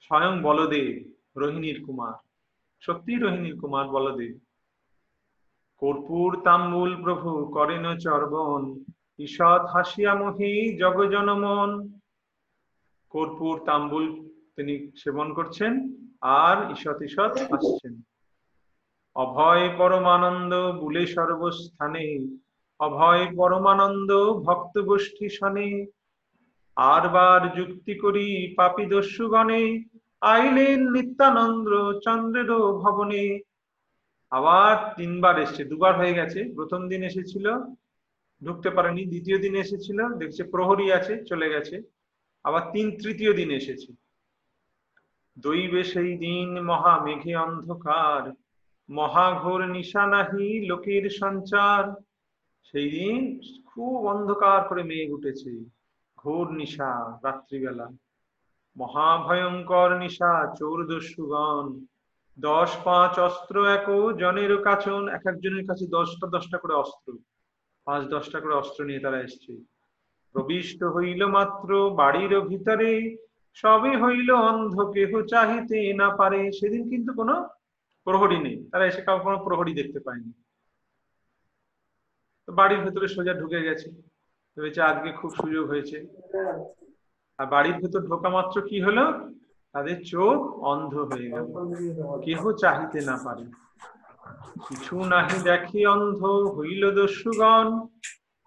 স্বয়ং 0.00 0.34
বলদেব 0.42 0.94
রোহিণীর 1.36 1.78
কুমার। 1.86 2.14
সত্যি 2.82 3.14
রোহিণীর 3.14 3.56
কুমার 3.60 3.86
বলদেব। 3.88 4.34
কর্পূর 5.82 6.30
তাম্বুল 6.44 6.90
প্রভু 7.02 7.30
করেন 7.46 7.84
চর্বণ, 7.98 8.62
ঈষৎ 9.18 9.62
হাসিয়া 9.74 10.12
মহি 10.14 10.52
জগজনমন 10.78 11.70
কর্পূর 13.10 13.54
তাম্বুল 13.66 14.06
তিনি 14.56 14.74
সেবন 14.96 15.28
করছেন 15.34 15.72
আর 16.20 16.56
ঈষৎ 16.72 16.98
ঈষৎ 17.02 17.32
হাসছেন। 17.50 17.94
অভয় 19.16 19.76
পরমানন্দ 19.78 20.52
বুলে 20.80 21.06
সর্বস্থানে, 21.06 22.06
অভয় 22.80 23.34
পরমানন্দ 23.36 24.10
ভক্ত 24.42 24.78
গোষ্ঠী 24.78 25.28
শনে 25.28 25.86
আর 26.76 27.08
বার 27.08 27.54
যুক্তি 27.56 27.94
করি 27.94 28.54
পাপি 28.56 28.86
দস্যুগণে, 28.86 29.84
আইলেন 30.20 30.80
নিত্যানন্দ 30.90 31.68
চন্দ্রের 32.04 32.50
ভবনে। 32.82 33.40
আবার 34.30 34.94
তিনবার 34.96 35.38
এসছে, 35.38 35.64
দুবার 35.64 35.96
হয়ে 35.96 36.14
গেছে, 36.14 36.40
প্রথম 36.54 36.88
দিন 36.88 37.02
এসেছিল, 37.02 37.46
ঢুকতে 38.44 38.70
পারেনি, 38.70 39.04
দ্বিতীয় 39.04 39.38
দিন 39.38 39.54
এসেছিল, 39.54 39.98
দেখছে 40.14 40.42
প্রহরী 40.44 40.90
আছে, 40.92 41.24
চলে 41.24 41.48
গেছে। 41.50 41.82
আবার 42.44 42.62
তিন, 42.72 42.86
তৃতীয় 43.02 43.32
দিন 43.32 43.50
এসেছে। 43.50 43.92
দৈবে 45.38 45.84
সেই 45.84 46.16
দিন 46.16 46.60
মহা 46.60 47.04
মেঘে 47.04 47.36
অন্ধকার 47.36 48.41
মহাঘোর 48.92 49.66
নিশা 49.66 50.06
নাহি, 50.06 50.66
লোকের 50.66 51.10
সঞ্চার। 51.10 52.00
সেই 52.62 52.90
দিন 52.90 53.40
খুব 53.66 54.06
অন্ধকার 54.06 54.68
করে 54.68 54.82
মেঘ 54.82 55.12
উঠেছে। 55.12 55.70
ঘোর 56.16 56.50
নিশা, 56.50 57.20
রাত্রিবেলা। 57.24 57.88
মহাভয়ঙ্কর 58.76 59.98
নিশা, 59.98 60.54
চোর 60.58 60.86
দস্যুগণ। 60.86 61.84
দশ 62.40 62.76
পাঁচ 62.84 63.18
অস্ত্র 63.18 63.66
এক, 63.66 64.12
জনের 64.18 64.62
কাছন 64.62 65.08
এক 65.08 65.26
একজনের 65.26 65.66
কাছে 65.66 65.86
দশটা 65.86 66.26
দশটা 66.26 66.58
করে 66.58 66.74
অস্ত্র। 66.74 67.12
পাঁচ 67.84 68.04
দশটা 68.04 68.40
করে 68.40 68.54
অস্ত্র 68.54 68.84
নিয়ে 68.84 69.00
তারা 69.00 69.20
এসছে। 69.20 69.64
প্রবিষ্ট 70.32 70.84
হইল 70.84 71.26
মাত্র 71.26 71.90
বাড়ির 71.90 72.40
ভিতরে। 72.40 73.16
সবে 73.54 73.96
হইল 73.96 74.30
অন্ধ, 74.30 74.80
কেহ 74.80 75.22
চাহিতে 75.22 75.92
না 75.92 76.16
পারে। 76.16 76.52
সেদিন 76.52 76.90
কিন্তু 76.90 77.12
কোনো 77.12 77.48
প্রহরী 78.04 78.38
নেই। 78.38 78.68
তারা 78.70 78.86
এসে 78.86 79.02
কাউ 79.02 79.18
কোনো 79.18 79.38
প্রহরী 79.38 79.74
দেখতে 79.74 80.00
পায়নি। 80.00 80.32
তো 82.46 82.52
বাড়ির 82.52 82.80
ভেতরে 82.80 83.08
সোজা 83.08 83.34
ঢুকে 83.34 83.62
গেছে। 83.62 83.90
ভেবেছে 84.56 84.82
আজকে 84.82 85.12
খুব 85.12 85.30
সুযোগ 85.34 85.68
হয়েছে। 85.68 85.96
আর 87.38 87.46
বাড়ির 87.46 87.74
ভেতর 87.74 88.00
ঢোকা 88.00 88.28
মাত্র 88.28 88.62
কি 88.62 88.80
হলো? 88.80 89.04
তাদের 89.72 90.04
চোখ 90.04 90.38
অন্ধ 90.62 90.94
হয়ে 90.94 91.30
গেল। 91.30 91.46
কেহ 92.24 92.52
চাহিতে 92.52 93.00
না 93.00 93.16
পারে। 93.24 93.44
কিছু 94.68 95.04
নাহি 95.04 95.42
দেখি 95.42 95.86
অন্ধ 95.86 96.20
হইল 96.56 96.94
দস্যুগণ। 96.94 97.86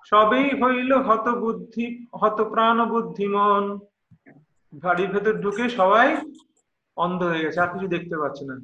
সবেই 0.05 0.61
হইল 0.61 0.93
হত 0.93 1.27
বুদ্ধি 1.27 2.07
হত 2.13 2.41
প্রাণ 2.41 2.89
বুদ্ধিমন 2.89 3.79
বাড়ির 4.73 5.09
ভেতর 5.11 5.33
ঢুকে 5.33 5.69
সবাই 5.69 6.17
অন্ধ 6.97 7.23
হয়ে 7.23 7.43
গেছে। 7.43 7.59
আর 7.59 7.67
কিছু 7.67 7.87
দেখতে 7.87 8.17
পাচ্ছে 8.17 8.45
না। 8.45 8.55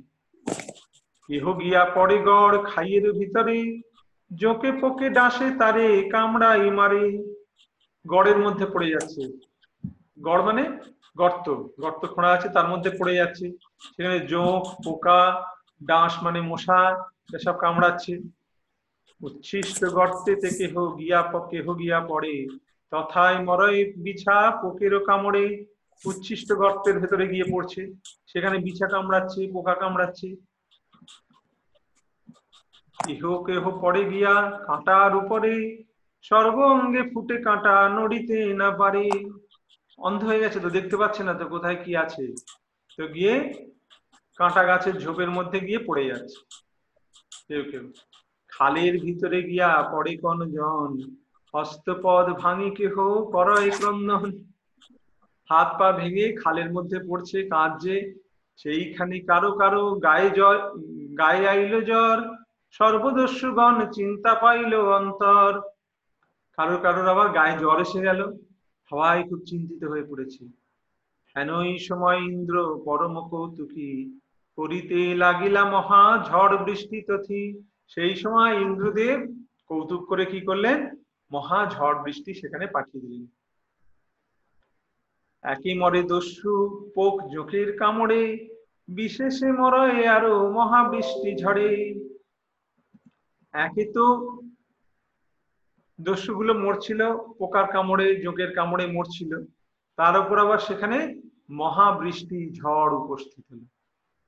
কেহ 1.27 1.53
গিয়া 1.53 1.85
পড়ে 1.85 2.17
গড় 2.17 2.63
খাইয়ের 2.63 3.11
ভিতরে, 3.11 3.81
জোকে 4.35 4.71
পোকে 4.71 5.09
ডাসে 5.09 5.51
তারে 5.59 6.09
কামড়া 6.09 6.57
মারে। 6.71 7.23
গড়ের 8.07 8.37
মধ্যে 8.37 8.65
পড়ে 8.65 8.89
যাচ্ছে। 8.89 9.39
গড় 10.21 10.43
মানে 10.43 10.77
গর্ত। 11.17 11.49
গর্ত 11.81 12.05
খোঁড়া 12.05 12.29
আছে, 12.29 12.49
তার 12.49 12.67
মধ্যে 12.67 12.89
পড়ে 12.89 13.15
যাচ্ছে। 13.15 13.51
সেখানে 13.95 14.19
জোঁক, 14.19 14.63
পোকা 14.85 15.43
ডাঁশ 15.83 16.23
মানে 16.23 16.41
মশা, 16.41 17.09
এসব 17.35 17.57
কামড়াচ্ছে। 17.57 18.19
উচ্ছিষ্ট 19.21 19.85
গর্তেতে 19.85 20.49
কেহ 20.49 20.95
গিয়া 20.95 21.21
কেহ 21.51 21.73
গিয়া 21.73 21.99
পড়ে। 21.99 22.47
তথায় 22.91 23.45
মরয় 23.45 23.93
বিছা 23.97 24.51
পোকেরও 24.61 24.99
কামড়ে। 24.99 25.65
উচ্ছিষ্ট 26.05 26.53
গর্তের 26.53 26.99
ভেতরে 26.99 27.27
গিয়ে 27.27 27.43
পড়ছে। 27.51 27.93
সেখানে 28.27 28.57
বিছা 28.57 28.87
কামড়াচ্ছে, 28.87 29.51
পোকা 29.53 29.73
কামড়াচ্ছে। 29.73 30.35
কেহ 33.05 33.43
কেহ 33.43 33.79
পড়ে 33.81 34.05
গিয়া 34.05 34.63
কাঁটার 34.67 35.15
উপরে 35.15 35.81
সর্ব 36.21 36.59
অঙ্গে 36.59 37.03
ফুটে 37.13 37.37
কাঁটা 37.37 37.89
নড়িতে 37.89 38.53
না 38.53 38.71
পারে। 38.71 39.09
অন্ধ 39.97 40.23
হয়ে 40.23 40.39
গেছে 40.39 40.59
তো, 40.59 40.69
দেখতে 40.69 40.97
পাচ্ছে 40.97 41.23
না 41.23 41.33
তো 41.33 41.45
কোথায় 41.45 41.75
কি 41.85 41.95
আছে? 41.95 42.33
তো 42.97 43.07
গিয়ে 43.07 43.53
কাঁটা 44.37 44.63
গাছের 44.63 44.93
ঝোপের 44.93 45.29
মধ্যে 45.31 45.59
গিয়ে 45.59 45.79
পড়ে 45.79 46.07
যাচ্ছে। 46.07 46.39
কেউ 47.47 47.63
কেউ। 47.71 47.91
খালের 48.47 48.99
ভিতরে 48.99 49.43
গিয়া 49.43 49.83
পড়ে 49.91 50.17
কোন 50.17 50.51
জন? 50.51 51.13
হস্তপদ 51.53 52.29
ভাঙি 52.33 52.69
কেহ? 52.75 52.95
করয় 53.31 53.71
ক্রন্দন 53.71 54.31
হাত 55.49 55.79
পা 55.79 55.91
ভেঙে 55.91 56.35
খালের 56.43 56.73
মধ্যে 56.73 56.99
পড়ছে, 57.09 57.43
কাঁদছে। 57.43 58.13
সেইখানে 58.57 59.19
কারও 59.19 59.51
কারও 59.51 59.95
গায়ে 59.95 60.29
জ্বর 60.29 60.55
গায়ে 61.17 61.47
আইলো 61.47 61.81
জ্বর। 61.81 62.30
সর্বদস্যুগণ 62.71 63.91
চিন্তা 63.91 64.35
পাইল 64.35 64.73
অন্তর। 64.75 65.61
কারোর 66.57 66.81
কারোর 66.81 67.07
আবার 67.07 67.29
গায়ে 67.29 67.57
জ্বর 67.57 67.81
এসে 67.81 68.01
গেল। 68.01 68.37
সবাই 68.89 69.23
খুব 69.23 69.41
চিন্তিত 69.45 69.83
হয়ে 69.83 70.03
পড়েছে। 70.03 70.45
হেনই 71.35 71.79
সময় 71.79 72.17
ইন্দ্র 72.17 72.81
পরম 72.85 73.29
কৌতুকী 73.29 74.19
করিতে 74.55 75.15
লাগিলা 75.15 75.65
মহা 75.65 76.23
ঝড় 76.29 76.57
বৃষ্টি 76.57 77.01
তথি। 77.01 77.63
সেই 77.87 78.15
সময় 78.15 78.53
ইন্দ্রদেব 78.53 79.45
কৌতুক 79.67 80.07
করে 80.07 80.25
কি 80.25 80.41
করলেন? 80.41 80.95
মহা 81.31 81.65
ঝড় 81.69 82.03
বৃষ্টি 82.03 82.33
সেখানে 82.33 82.67
পাঠিয়ে 82.67 83.01
দিলেন। 83.01 83.25
একই 85.43 85.73
মরে 85.79 86.03
দস্যু 86.03 86.53
পোক 86.95 87.15
জোকের 87.33 87.77
কামড়ে, 87.77 88.47
বিশেষে 88.87 89.51
মরয়ে 89.51 90.07
আরও 90.07 90.51
মহাবৃষ্টি 90.51 91.35
ঝড়ে। 91.35 91.71
একে 93.53 93.91
তো 93.91 94.37
দস্যুগুলো 96.01 96.53
মরছিল, 96.53 97.17
পোকার 97.17 97.67
কামড়ে 97.67 98.21
যোগের 98.21 98.55
কামড়ে 98.55 98.87
মরছিল। 98.87 99.45
তার 99.95 100.19
উপর 100.19 100.39
আবার 100.39 100.59
সেখানে 100.59 101.21
মহাবৃষ্টি, 101.49 102.53
ঝড় 102.53 102.91
উপস্থিত 102.97 103.45
হলো। 103.51 103.65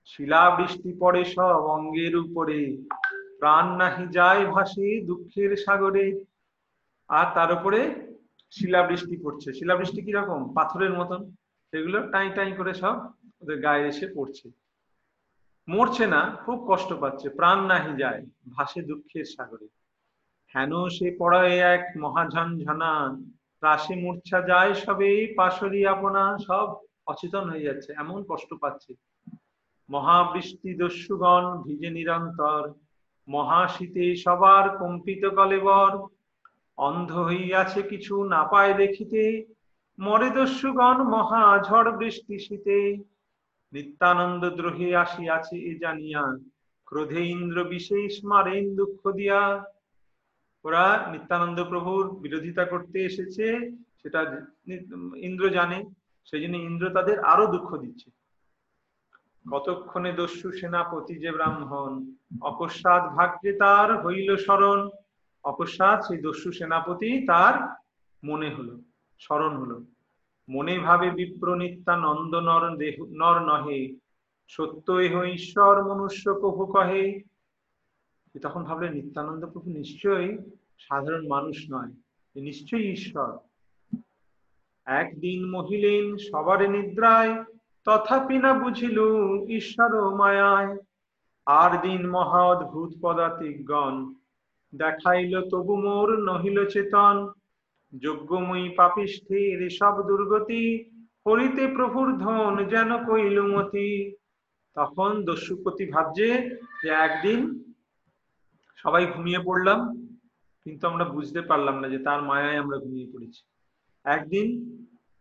শিলাবৃষ্টি 0.06 0.94
পড়ে 1.00 1.26
সব 1.26 1.66
অঙ্গের 1.66 2.16
উপরে। 2.16 2.78
প্রাণ 3.40 3.78
নাহি 3.78 4.08
যায় 4.08 4.46
ভাসে 4.46 5.06
দুঃখের 5.06 5.56
সাগরে। 5.56 6.26
আর 7.08 7.26
তার 7.34 7.52
উপরে 7.52 8.08
শিলাবৃষ্টি 8.52 9.24
পড়ছে। 9.24 9.54
শিলাবৃষ্টি 9.54 10.02
কীরকম? 10.02 10.54
পাথরের 10.54 10.94
মতন। 10.94 11.32
সেগুলো 11.72 12.08
টাই 12.08 12.30
টাই 12.36 12.52
করে 12.52 12.74
সব 12.74 13.12
ওদের 13.42 13.62
গায়ে 13.62 13.88
এসে 13.88 14.08
পড়ছে। 14.16 14.63
মরছে 15.68 16.08
না, 16.08 16.22
খুব 16.46 16.58
কষ্ট 16.68 16.94
পাচ্ছে, 16.94 17.30
প্রাণ 17.30 17.60
নাহি 17.66 17.94
যায়, 17.98 18.22
ভাসে 18.50 18.82
দুঃখের 18.82 19.26
সাগরে। 19.26 19.68
হেন 20.56 20.72
সে 20.90 21.16
পড়ায় 21.20 21.58
এক 21.76 21.84
মহাঝঞ্ঝনা 21.98 22.92
রাশি 23.64 23.96
মূর্ছা 23.96 24.42
যায় 24.42 24.74
সবে, 24.74 25.34
পাশরি 25.38 25.88
আপনা 25.88 26.38
সব 26.48 26.68
অচেতন 27.08 27.50
হয়ে 27.50 27.64
যাচ্ছে, 27.64 27.94
এমন 27.98 28.24
কষ্ট 28.30 28.54
পাচ্ছে। 28.62 28.94
মহাবৃষ্টি 29.90 30.76
দস্যুগণ 30.76 31.44
ভিজে 31.64 31.90
নিরন্তর, 31.90 32.62
মহাশীতে 33.28 34.16
সবার 34.16 34.78
কম্পিত 34.78 35.26
কলেবর 35.26 35.92
অন্ধ 36.78 37.12
হইয়াছে 37.12 37.82
কিছু 37.82 38.24
না 38.24 38.44
পায় 38.44 38.74
দেখিতে, 38.74 39.46
মরে 40.00 40.30
দস্যুগণ 40.30 40.98
মহা 41.04 41.44
ঝড় 41.64 41.92
বৃষ্টি 41.92 42.36
শীতে। 42.40 42.80
নিত্যানন্দ 43.74 44.44
দ্রোহে 44.50 44.90
আসিয়াছে 44.96 45.56
এ 45.72 45.74
জানিয়া, 45.80 46.24
ক্রোধে 46.86 47.22
ইন্দ্র 47.36 47.58
বিশেষ 47.64 48.12
মারেন 48.26 48.76
দুঃখ 48.76 49.02
দিয়া। 49.12 49.42
ওরা 50.66 50.86
নিত্যানন্দ 51.12 51.60
প্রভুর 51.64 52.04
বিরোধিতা 52.24 52.64
করতে 52.66 52.98
এসেছে, 53.00 53.46
সেটা 54.02 54.20
ইন্দ্র 55.28 55.46
জানে 55.50 55.78
সেই 56.28 56.42
জন্য 56.42 56.56
ইন্দ্র 56.70 56.86
তাদের 56.90 57.18
আরও 57.20 57.46
দুঃখ 57.48 57.70
দিচ্ছে। 57.78 58.10
কতক্ষণে 59.52 60.12
দস্যু 60.12 60.52
সেনাপতি 60.52 61.16
যে 61.20 61.32
ব্রাহ্মণ 61.32 61.92
অকস্মাৎ 62.42 63.04
ভাগ্যে 63.16 63.52
তার 63.54 63.90
হইল 64.06 64.30
স্মরণ। 64.38 64.80
অকস্মাৎ 65.44 66.00
সেই 66.08 66.20
দস্যু 66.22 66.50
সেনাপতি 66.52 67.10
তার 67.28 67.56
মনে 68.24 68.50
হলো, 68.50 68.74
স্মরণ 69.20 69.54
হলো। 69.58 69.78
মনে 70.54 70.80
ভাবে 70.80 71.12
বিপ্র 71.12 71.56
নিত্যানন্দ 71.56 72.36
নর 72.36 72.78
দেহ 72.78 73.06
নর 73.10 73.40
নহে 73.40 73.96
সত্য 74.48 74.92
এহ 74.92 75.24
ঈশ্বর 75.24 75.84
মনুষ্য 75.84 76.34
কহু। 76.42 76.66
কহে 76.66 77.22
তখন 78.42 78.64
ভাবলেন, 78.64 78.94
নিত্যানন্দ 78.94 79.46
প্রভু 79.46 79.70
নিশ্চয়ই 79.70 80.38
সাধারণ 80.80 81.28
মানুষ 81.28 81.66
নয় 81.72 81.92
নিশ্চয়ই 82.36 82.92
ঈশ্বর। 82.92 83.38
একদিন 84.86 85.50
মহিলেন 85.50 86.18
সবারে 86.18 86.68
নিদ্রায়, 86.68 87.44
তথাপি 87.86 88.38
না 88.38 88.54
বুঝিল 88.54 89.00
ঈশ্বর 89.50 90.16
মায়ায়। 90.16 90.78
আর 91.46 91.82
দিন 91.82 92.10
মহা 92.10 92.42
অদ্ভুত 92.42 92.94
পদাতিকগণ 93.02 94.14
দেখাইল, 94.76 95.50
তবু 95.50 95.76
মোর 95.76 96.20
নহিল 96.20 96.66
চেতন। 96.66 97.32
যজ্ঞময়ী 97.94 98.68
পাপিষ্ঠের 98.80 99.60
সব 99.80 99.96
দুর্গতি 100.10 100.64
হরিতে 101.26 101.64
প্রভুর 101.76 102.08
ধন 102.26 102.54
যেন 102.74 102.92
কৈলুমতি 103.08 103.90
তখন 104.78 105.12
দস্যুপতি 105.28 105.86
ভাবছে 105.94 106.28
যে 106.82 106.90
একদিন 107.06 107.40
সবাই 108.78 109.04
ঘুমিয়ে 109.14 109.42
পড়লাম, 109.48 109.80
কিন্তু 110.66 110.84
আমরা 110.88 111.06
বুঝতে 111.16 111.42
পারলাম 111.50 111.76
না 111.82 111.88
যে 111.94 112.00
তার 112.08 112.20
মায়ায় 112.30 112.62
আমরা 112.64 112.78
ঘুমিয়ে 112.78 113.12
পড়েছি। 113.14 113.42
একদিন 114.06 114.48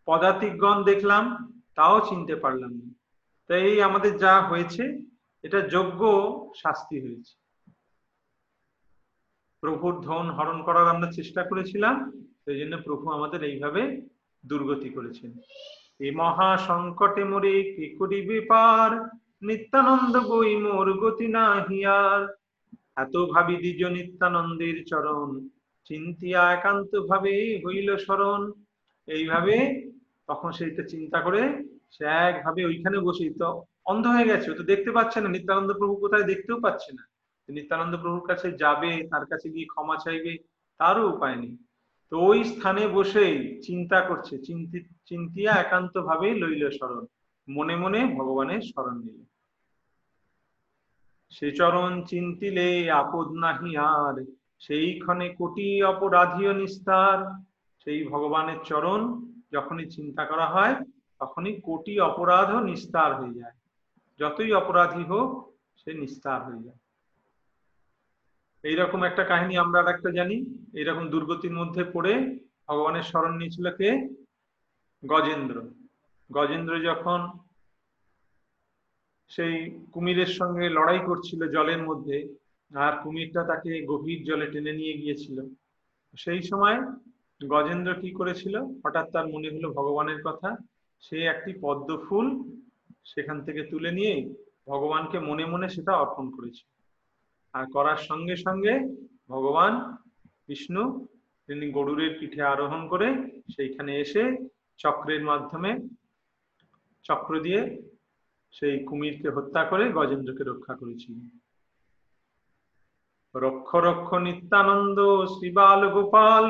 পদাতিকগণ 0.08 0.78
দেখলাম, 0.90 1.24
তাও 1.76 1.96
চিনতে 2.08 2.34
পারলাম 2.44 2.72
না। 2.80 2.88
তাই 3.50 3.60
এই 3.70 3.78
আমাদের 3.88 4.12
যা 4.18 4.34
হয়েছে, 4.50 4.82
এটা 5.44 5.58
যোগ্য 5.74 6.02
শাস্তি 6.62 6.96
হয়েছে। 7.04 7.34
প্রভুর 9.62 9.94
ধন 10.08 10.26
হরণ 10.36 10.58
করার 10.66 10.86
আমরা 10.94 11.08
চেষ্টা 11.18 11.42
করেছিলাম 11.50 11.96
সেই 12.44 12.58
জন্য 12.60 12.74
প্রভু 12.86 13.04
আমাদের 13.16 13.40
এইভাবে 13.50 13.82
দুর্গতি 14.44 14.88
করেছেন। 14.96 15.30
এই 16.04 16.10
মহা 16.20 16.50
সংকটে 16.68 17.22
মোরে 17.24 17.56
কে 17.74 17.86
করিবে 17.98 18.38
পার? 18.50 18.90
নিত্যানন্দ 19.48 20.14
বই 20.30 20.52
মোর 20.64 20.86
গতি 21.02 21.26
না 21.36 21.46
হিয়ার 21.68 22.20
এত 22.96 23.14
ভাবি 23.32 23.54
দ্বিজ 23.56 23.80
নিত্যানন্দের 23.96 24.76
চরণ, 24.90 25.30
চিন্তিয়া 25.88 26.42
একান্ত 26.56 26.92
ভাবে 27.10 27.34
হইল 27.64 27.88
স্মরণ। 28.04 28.42
এইভাবে 29.08 29.56
তখন 30.28 30.50
সেইটা 30.58 30.82
চিন্তা 30.82 31.18
করে, 31.20 31.42
সে 31.90 32.04
একভাবে 32.30 32.60
ওইখানে 32.64 32.98
বসে, 32.98 33.26
তো 33.40 33.48
অন্ধ 33.90 34.04
হয়ে 34.06 34.30
গেছে 34.30 34.48
তো 34.58 34.62
দেখতে 34.62 34.90
পাচ্ছে 34.96 35.18
না। 35.20 35.28
নিত্যানন্দ 35.28 35.70
প্রভু 35.78 35.94
কোথায় 35.96 36.22
দেখতেও 36.22 36.58
পাচ্ছে 36.64 36.90
না। 36.98 37.02
নিত্যানন্দ 37.48 37.94
প্রভুর 38.02 38.24
কাছে 38.30 38.48
যাবে, 38.62 38.92
তার 39.10 39.24
কাছে 39.30 39.46
গিয়ে 39.54 39.70
ক্ষমা 39.72 39.96
চাইবে, 40.04 40.32
তারও 40.80 41.10
উপায় 41.14 41.36
নেই। 41.36 41.54
তো 42.12 42.18
ওই 42.20 42.44
স্থানে 42.44 42.82
বসেই 42.88 43.62
চিন্তা 43.62 43.98
করছে 44.00 44.34
চিন্তিয়া 45.08 45.52
একান্ত 45.54 45.94
ভাবে 45.98 46.28
লইল 46.34 46.62
স্মরণ 46.70 47.04
মনে 47.48 47.74
মনে 47.76 48.00
ভগবানের 48.18 48.60
স্মরণ 48.60 48.96
নিল। 48.98 49.20
সে 51.32 51.48
চরণ 51.52 51.92
চিন্তিলে 52.04 52.68
আপদ 52.92 53.28
নাহি 53.44 53.76
আর, 53.76 54.16
সেইখানে 54.58 55.24
কোটি 55.28 55.68
অপরাধীয় 55.82 56.52
নিস্তার। 56.54 57.18
সেই 57.82 58.00
ভগবানের 58.08 58.58
চরণ 58.64 59.00
যখনই 59.52 59.86
চিন্তা 59.90 60.24
করা 60.24 60.46
হয়, 60.46 60.74
তখনই 61.20 61.52
কোটি 61.60 61.94
অপরাধও 62.00 62.60
নিস্তার 62.60 63.10
হয়ে 63.14 63.36
যায়। 63.40 63.56
যতই 64.20 64.52
অপরাধী 64.52 65.04
হোক, 65.04 65.28
সে 65.80 65.90
নিস্তার 65.94 66.40
হয়ে 66.46 66.62
যায়। 66.62 66.80
এইরকম 68.64 69.02
একটা 69.02 69.24
কাহিনী 69.24 69.56
আমরা 69.56 69.90
একটা 69.90 70.10
জানি। 70.10 70.36
এইরকম 70.72 71.08
দুর্গতির 71.08 71.52
মধ্যে 71.52 71.84
পড়ে 71.84 72.38
ভগবানের 72.68 73.02
স্মরণ 73.02 73.36
নিয়েছিল 73.36 73.70
কে? 73.70 74.08
গজেন্দ্র। 75.06 75.56
গজেন্দ্র 76.32 76.80
যখন 76.80 77.20
সেই 79.28 79.54
কুমিরের 79.92 80.26
সঙ্গে 80.26 80.68
লড়াই 80.68 81.00
করছিল 81.06 81.50
জলের 81.52 81.82
মধ্যে, 81.82 82.34
আর 82.74 82.92
কুমিরটা 83.02 83.44
তাকে 83.44 83.86
গভীর 83.86 84.24
জলে 84.24 84.46
টেনে 84.46 84.72
নিয়ে 84.72 84.92
গিয়েছিল। 84.92 85.38
সেই 86.18 86.42
সময় 86.42 86.78
গজেন্দ্র 87.48 87.94
কি 87.94 88.10
করেছিল? 88.10 88.54
হঠাৎ 88.84 89.06
তার 89.12 89.26
মনে 89.26 89.48
হলো 89.48 89.68
ভগবানের 89.72 90.22
কথা। 90.24 90.56
সে 91.00 91.24
একটি 91.24 91.52
পদ্ম 91.60 91.88
ফুল 92.08 92.26
সেখান 93.04 93.44
থেকে 93.44 93.62
তুলে 93.62 93.90
নিয়ে 93.90 94.14
ভগবানকে 94.66 95.18
মনে 95.18 95.44
মনে 95.46 95.68
সেটা 95.68 95.92
অর্পণ 95.92 96.30
করেছে 96.30 96.62
আর 97.52 97.64
করার 97.72 97.96
সঙ্গে 97.96 98.36
সঙ্গে 98.36 98.74
ভগবান 99.28 99.72
বিষ্ণু, 100.48 100.84
তিনি 101.46 101.66
গরুরের 101.70 102.12
পিঠে 102.20 102.42
আরোহণ 102.42 102.88
করে 102.88 103.08
সেইখানে 103.56 103.92
এসে 104.00 104.22
চক্রের 104.78 105.22
মাধ্যমে 105.24 105.70
চক্র 107.02 107.32
দিয়ে 107.40 107.62
সেই 108.50 108.84
কুমিরকে 108.84 109.28
হত্যা 109.28 109.64
করে 109.64 109.84
গজেন্দ্রকে 109.92 110.44
রক্ষা 110.44 110.74
করেছিলেন 110.74 111.26
রক্ষ 113.34 113.74
রক্ষ 113.74 114.08
নিত্যানন্দ, 114.14 114.98
শ্রীবাল 115.26 115.80
গোপাল, 115.90 116.44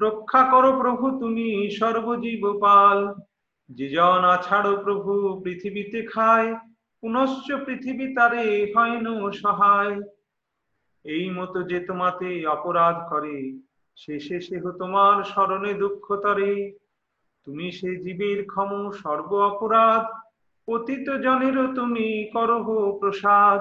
রক্ষা 0.00 0.42
করো 0.52 0.70
প্রভু 0.78 1.04
তুমি 1.20 1.70
সর্বজীবপাল। 1.70 2.98
যেজন 3.68 4.20
আছাড়ো 4.34 4.72
প্রভু 4.84 5.12
পৃথিবীতে 5.44 6.00
খায়, 6.02 6.48
পুনশ্চ 7.00 7.46
পৃথিবী 7.66 8.14
তারে 8.14 8.72
হয় 8.74 9.32
সহায়। 9.32 9.94
এই 11.04 11.30
মতো 11.30 11.62
যে 11.62 11.80
তোমাতে 11.80 12.46
অপরাধ 12.46 12.96
করে 13.10 13.58
শেষে 13.96 14.40
সেহ 14.40 14.70
তোমার 14.70 15.24
স্মরণে 15.24 15.74
দুঃখ 15.74 16.16
তরে। 16.16 16.72
তুমি 17.44 17.72
সে 17.72 17.96
জীবের 17.96 18.44
ক্ষম 18.46 18.90
সর্ব 18.90 19.34
অপরাধ, 19.34 20.04
পতিত 20.66 21.10
জনেরও 21.10 21.74
তুমি 21.74 22.30
করহ 22.32 22.98
প্রসাদ। 22.98 23.60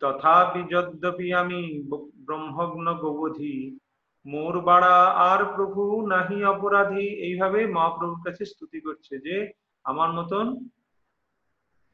তথাপি 0.00 0.62
যদ্যপি 0.70 1.32
আমি 1.32 1.82
ব্রহ্মগ্ন 2.16 2.94
গোবধি, 2.94 3.78
মোর 4.26 4.60
বাড়া 4.60 5.04
আর 5.04 5.44
প্রভু 5.56 6.06
নাহি 6.06 6.44
অপরাধী। 6.44 7.06
এইভাবে 7.08 7.66
মহাপ্রভুর 7.66 8.24
কাছে 8.24 8.44
স্তুতি 8.44 8.80
করছে 8.80 9.18
যে, 9.18 9.52
আমার 9.84 10.12
মতন 10.12 10.68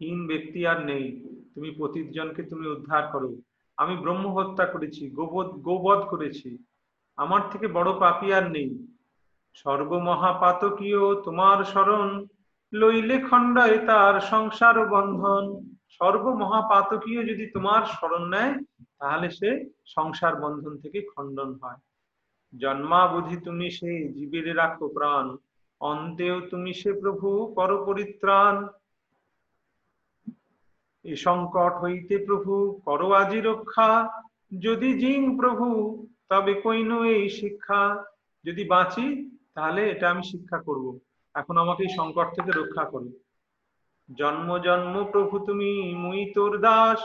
হীন 0.01 0.27
ব্যক্তি 0.27 0.67
আর 0.67 0.85
নেই। 0.85 1.21
তুমি 1.55 1.75
পতিত 1.79 2.11
জনকে 2.11 2.43
তুমি 2.43 2.67
উদ্ধার 2.67 3.07
করো। 3.13 3.37
আমি 3.83 3.95
ব্রহ্ম 3.97 4.25
হত্যা 4.37 4.65
করেছি 4.67 5.11
গোবধ 5.11 5.49
গোবধ 5.49 6.01
করেছি। 6.09 6.51
আমার 7.17 7.43
থেকে 7.51 7.67
বড় 7.69 7.91
পাপি 8.01 8.29
আর 8.35 8.45
নেই। 8.51 8.71
সর্বমহাপাতকীয় 9.55 11.03
তোমার 11.23 11.59
স্মরণ 11.65 12.09
লইলে 12.73 13.17
খণ্ডায় 13.31 13.79
তার 13.87 14.15
সংসার 14.21 14.77
বন্ধন। 14.89 15.45
সর্বমহাপাতকীয় 15.89 17.23
যদি 17.25 17.47
তোমার 17.47 17.83
স্মরণ 17.85 18.23
নেয়, 18.29 18.53
তাহলে 18.99 19.31
সে 19.31 19.51
সংসার 19.87 20.35
বন্ধন 20.37 20.75
থেকে 20.79 20.99
খণ্ডন 21.03 21.51
হয়। 21.63 21.81
জন্মাবধি 22.61 23.37
তুমি 23.37 23.67
সে 23.71 23.93
জীবের 24.13 24.57
রাখো 24.57 24.87
প্রাণ। 24.89 25.27
অন্তেও 25.81 26.37
তুমি 26.41 26.73
সে 26.81 26.91
প্রভু 26.93 27.29
পর 27.57 27.71
পরিত্রাণ 27.85 28.55
এ 31.05 31.17
সংকট 31.17 31.83
হইতে 31.83 32.19
প্রভু, 32.19 32.81
করো 32.85 33.13
আজি 33.13 33.41
রক্ষা। 33.41 34.23
যদি 34.59 34.99
জিং 34.99 35.39
প্রভু, 35.39 35.67
তবে 36.29 36.55
কইন 36.55 37.05
এই 37.05 37.29
শিক্ষা। 37.29 38.05
যদি 38.45 38.65
বাঁচি, 38.65 39.07
তাহলে 39.55 39.91
এটা 39.91 40.11
আমি 40.11 40.23
শিক্ষা 40.23 40.59
করব। 40.59 40.99
এখন 41.35 41.57
আমাকে 41.57 41.83
এই 41.83 41.97
সংকট 41.97 42.35
থেকে 42.35 42.51
রক্ষা 42.51 42.85
করো। 42.85 43.09
জন্ম 44.19 44.59
জন্ম 44.59 45.05
প্রভু 45.13 45.39
তুমি, 45.39 45.95
মুই 45.95 46.33
তোর 46.35 46.59
দাস। 46.59 46.99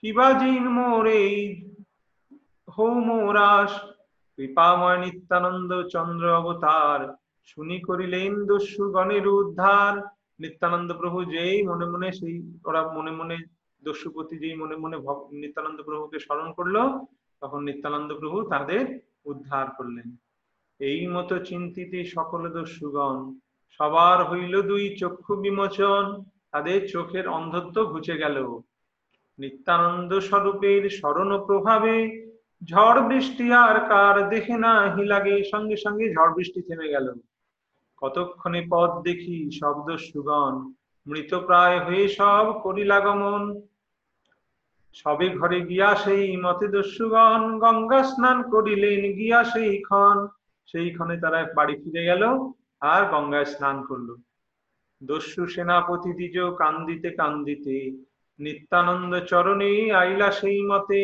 কিবা 0.00 0.32
জিন 0.32 0.68
মোর 0.68 1.06
এই 1.06 1.70
হৌ 2.78 2.90
মোরাস 2.90 3.80
কৃপাময় 4.36 4.98
নিত্যানন্দ 4.98 5.82
চন্দ্র 5.88 6.36
অবতার, 6.36 7.16
শুনি 7.44 7.80
করিলেন 7.80 8.46
দস্যু 8.46 8.92
গণের 8.92 9.28
উদ্ধার। 9.28 10.15
নিত্যানন্দ 10.40 10.90
প্রভু 11.00 11.18
যেই 11.34 11.56
মনে 11.70 11.86
মনে 11.92 12.08
সেই, 12.12 12.36
ওরা 12.68 12.80
মনে 12.96 13.10
মনে 13.10 13.36
দস্যুপতি 13.82 14.34
যেই 14.42 14.56
মনে 14.62 14.76
মনে 14.76 14.96
নিত্যানন্দ 15.42 15.78
প্রভুকে 15.82 16.18
স্মরণ 16.18 16.48
করল, 16.52 16.76
তখন 17.42 17.60
নিত্যানন্দ 17.68 18.10
প্রভু 18.20 18.38
তাদের 18.52 18.84
উদ্ধার 19.24 19.66
করলেন। 19.76 20.08
এই 20.80 21.00
মতো 21.06 21.34
চিন্তিতে 21.50 21.98
সকল 22.04 22.42
দস্যুগণ, 22.56 23.18
সবার 23.80 24.18
হইল 24.30 24.54
দুই 24.62 24.84
চক্ষু 25.00 25.32
বিমোচন, 25.36 26.04
তাদের 26.52 26.78
চোখের 26.88 27.26
অন্ধত্ব 27.28 27.76
ঘুচে 27.92 28.14
গেল। 28.22 28.36
নিত্যানন্দ 29.38 30.10
স্বরূপের 30.28 30.82
স্মরণ 30.90 31.30
প্রভাবে 31.46 31.94
ঝড় 32.62 33.00
বৃষ্টি 33.08 33.46
আর 33.64 33.76
কার 33.90 34.16
দেখে 34.28 34.56
না 34.64 34.72
হিলাগে 34.94 35.36
সঙ্গে 35.52 35.76
সঙ্গে 35.84 36.06
ঝড় 36.14 36.32
বৃষ্টি 36.36 36.60
থেমে 36.62 36.88
গেল। 36.94 37.06
কতক্ষণে 38.06 38.62
পথ 38.70 38.90
দেখি 39.02 39.38
শব্দ 39.60 39.88
সুগণ 39.96 40.54
মৃত 41.06 41.34
প্রায় 41.34 41.78
হয়ে 41.80 42.08
সব 42.08 42.46
করিলাগমন 42.62 43.42
সবে 44.94 45.28
ঘরে 45.30 45.60
গিয়া 45.60 45.90
সেই 45.94 46.36
মতে 46.36 46.66
দস্যুগণ 46.68 47.42
গঙ্গা 47.58 48.02
স্নান 48.02 48.38
করিলেন, 48.50 49.02
গিয়া 49.12 49.40
সেই 49.44 49.82
ক্ষণ। 49.82 50.16
সেই 50.66 50.88
ক্ষণে 50.90 51.16
তারা 51.20 51.40
বাড়ি 51.54 51.74
ফিরে 51.82 52.02
গেল 52.04 52.22
আর 52.80 53.02
গঙ্গায় 53.10 53.44
স্নান 53.44 53.76
করল। 53.82 54.08
দস্যু 55.02 55.42
সেনাপতি 55.46 56.10
দ্বিজ 56.12 56.36
কান্দিতে 56.58 57.10
কান্দিতে, 57.10 57.76
নিত্যানন্দ 58.38 59.12
চরণে 59.20 59.72
আইলা 59.92 60.28
সেই 60.30 60.60
মতে। 60.62 61.02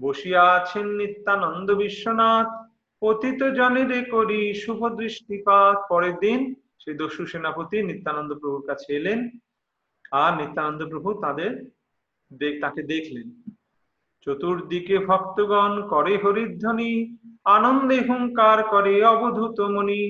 বসিয়া 0.00 0.42
আছেন 0.42 0.86
নিত্যানন্দ 0.86 1.68
বিশ্বনাথ 1.70 2.48
পতিত 3.04 3.40
জনেরে 3.58 4.00
করি 4.14 4.42
শুভ 4.62 4.80
দৃষ্টিপাত। 5.00 5.76
পরের 5.90 6.16
দিন 6.18 6.40
সেই 6.82 6.94
দস্যু 7.00 7.24
সেনাপতি 7.26 7.78
নিত্যানন্দ 7.82 8.30
প্রভুর 8.40 8.62
কাছে 8.68 8.88
এলেন 8.98 9.18
আর 10.12 10.30
নিত্যানন্দ 10.40 10.80
প্রভু 10.92 11.08
তাদের 11.24 11.52
তাকে 12.60 12.82
দেখলেন। 12.92 13.28
চতুর্দিকে 14.26 14.96
ভক্তগণ 15.10 15.72
করে 15.92 16.14
হরিধ্বনি, 16.22 16.92
আনন্দে 17.56 17.98
হুঙ্কার 18.08 18.58
করে 18.64 18.94
অবধূত 19.04 19.58
মনি 19.74 20.04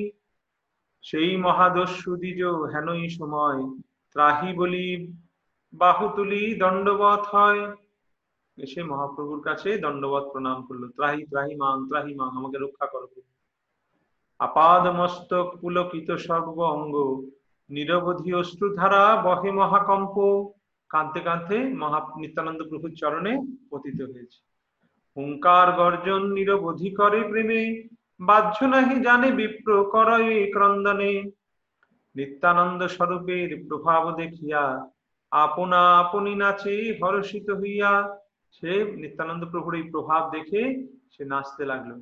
সেই 1.04 1.30
মহাদস্যু 1.36 2.12
দ্বিজ 2.16 2.40
হেনই 2.72 3.06
সময় 3.18 3.60
ত্রাহি 4.16 4.50
বলি 4.60 4.88
বাহু 5.72 6.06
তুলি 6.16 6.42
দণ্ডবত 6.60 7.22
হয়। 7.34 7.62
এসে 8.58 8.80
মহাপ্রভুর 8.90 9.40
কাছে 9.48 9.68
দণ্ডবত 9.82 10.24
প্রণাম 10.32 10.58
করল। 10.66 10.82
ত্রাহি 10.96 11.22
ত্রাহি 11.30 11.54
মাং 11.62 11.76
ত্রাহি 11.88 12.12
মাং, 12.18 12.28
আমাকে 12.38 12.58
রক্ষা 12.64 12.86
করো। 12.92 13.08
আপাদ 14.40 14.84
মস্তক 14.98 15.46
পুলকিত 15.60 16.08
সর্ব 16.26 16.56
অঙ্গ 16.74 16.96
নিরবধি 17.70 18.30
অশ্রুধারা 18.40 19.02
বহে 19.26 19.50
মহাকম্প, 19.58 20.16
কাঁদতে 20.90 21.20
কাঁদতে 21.26 21.58
মহা 21.80 22.00
নিত্যানন্দ 22.22 22.60
প্রভুর 22.70 22.92
চরণে 23.00 23.32
পতিত 23.70 23.98
হয়েছে। 24.10 24.38
হুঙ্কার 25.16 25.68
গর্জন 25.80 26.22
নিরবধি 26.36 26.90
করে 26.98 27.20
প্রেমে, 27.30 27.62
বাহ্য 28.20 28.58
নাহি 28.72 28.96
জানে 29.06 29.28
বিপ্র 29.38 29.70
করয় 29.94 30.32
ক্রন্দনে। 30.54 31.12
নিত্যানন্দ 32.16 32.80
স্বরূপের 32.96 33.50
প্রভাব 33.68 34.02
দেখিয়া, 34.20 34.62
আপনা 35.32 35.80
আপনি 36.02 36.32
নাচে 36.42 36.76
হর্ষিত 37.00 37.48
হইয়া 37.60 37.92
সে 38.56 38.72
নিত্যানন্দ 38.96 39.44
প্রভুর 39.50 39.74
এই 39.74 39.82
প্রভাব 39.82 40.30
দেখে 40.30 40.86
সে 41.10 41.24
নাচতে 41.24 41.64
লাগল। 41.64 42.00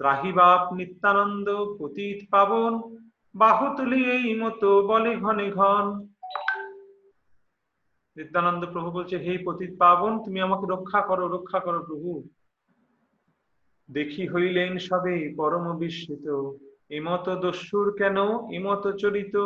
ত্রাহি 0.00 0.32
বাপ 0.32 0.72
নিত্যানন্দ 0.72 1.48
পতিত 1.78 2.18
পাবন, 2.30 2.72
বাহু 3.34 3.76
তুলি 3.76 4.10
এই 4.10 4.34
মতো 4.34 4.82
বলে 4.82 5.16
ঘনে 5.16 5.50
ঘন। 5.50 5.86
নিত্যানন্দ 8.16 8.62
প্রভু 8.72 8.90
বলছে, 8.90 9.16
হে 9.16 9.38
পতিত 9.44 9.72
পাবন, 9.78 10.24
তুমি 10.24 10.40
আমাকে 10.40 10.66
রক্ষা 10.66 11.00
করো 11.00 11.28
রক্ষা 11.28 11.60
করো 11.60 11.80
প্রভু। 11.84 12.28
দেখি 13.90 14.28
হইলেন 14.28 14.78
সবে 14.78 15.34
পরম 15.36 15.78
বিস্মিত। 15.78 16.26
এমত 16.90 17.28
দস্যুর 17.28 17.96
কেন? 17.98 18.16
এমত 18.54 18.84
চরিত। 18.92 19.36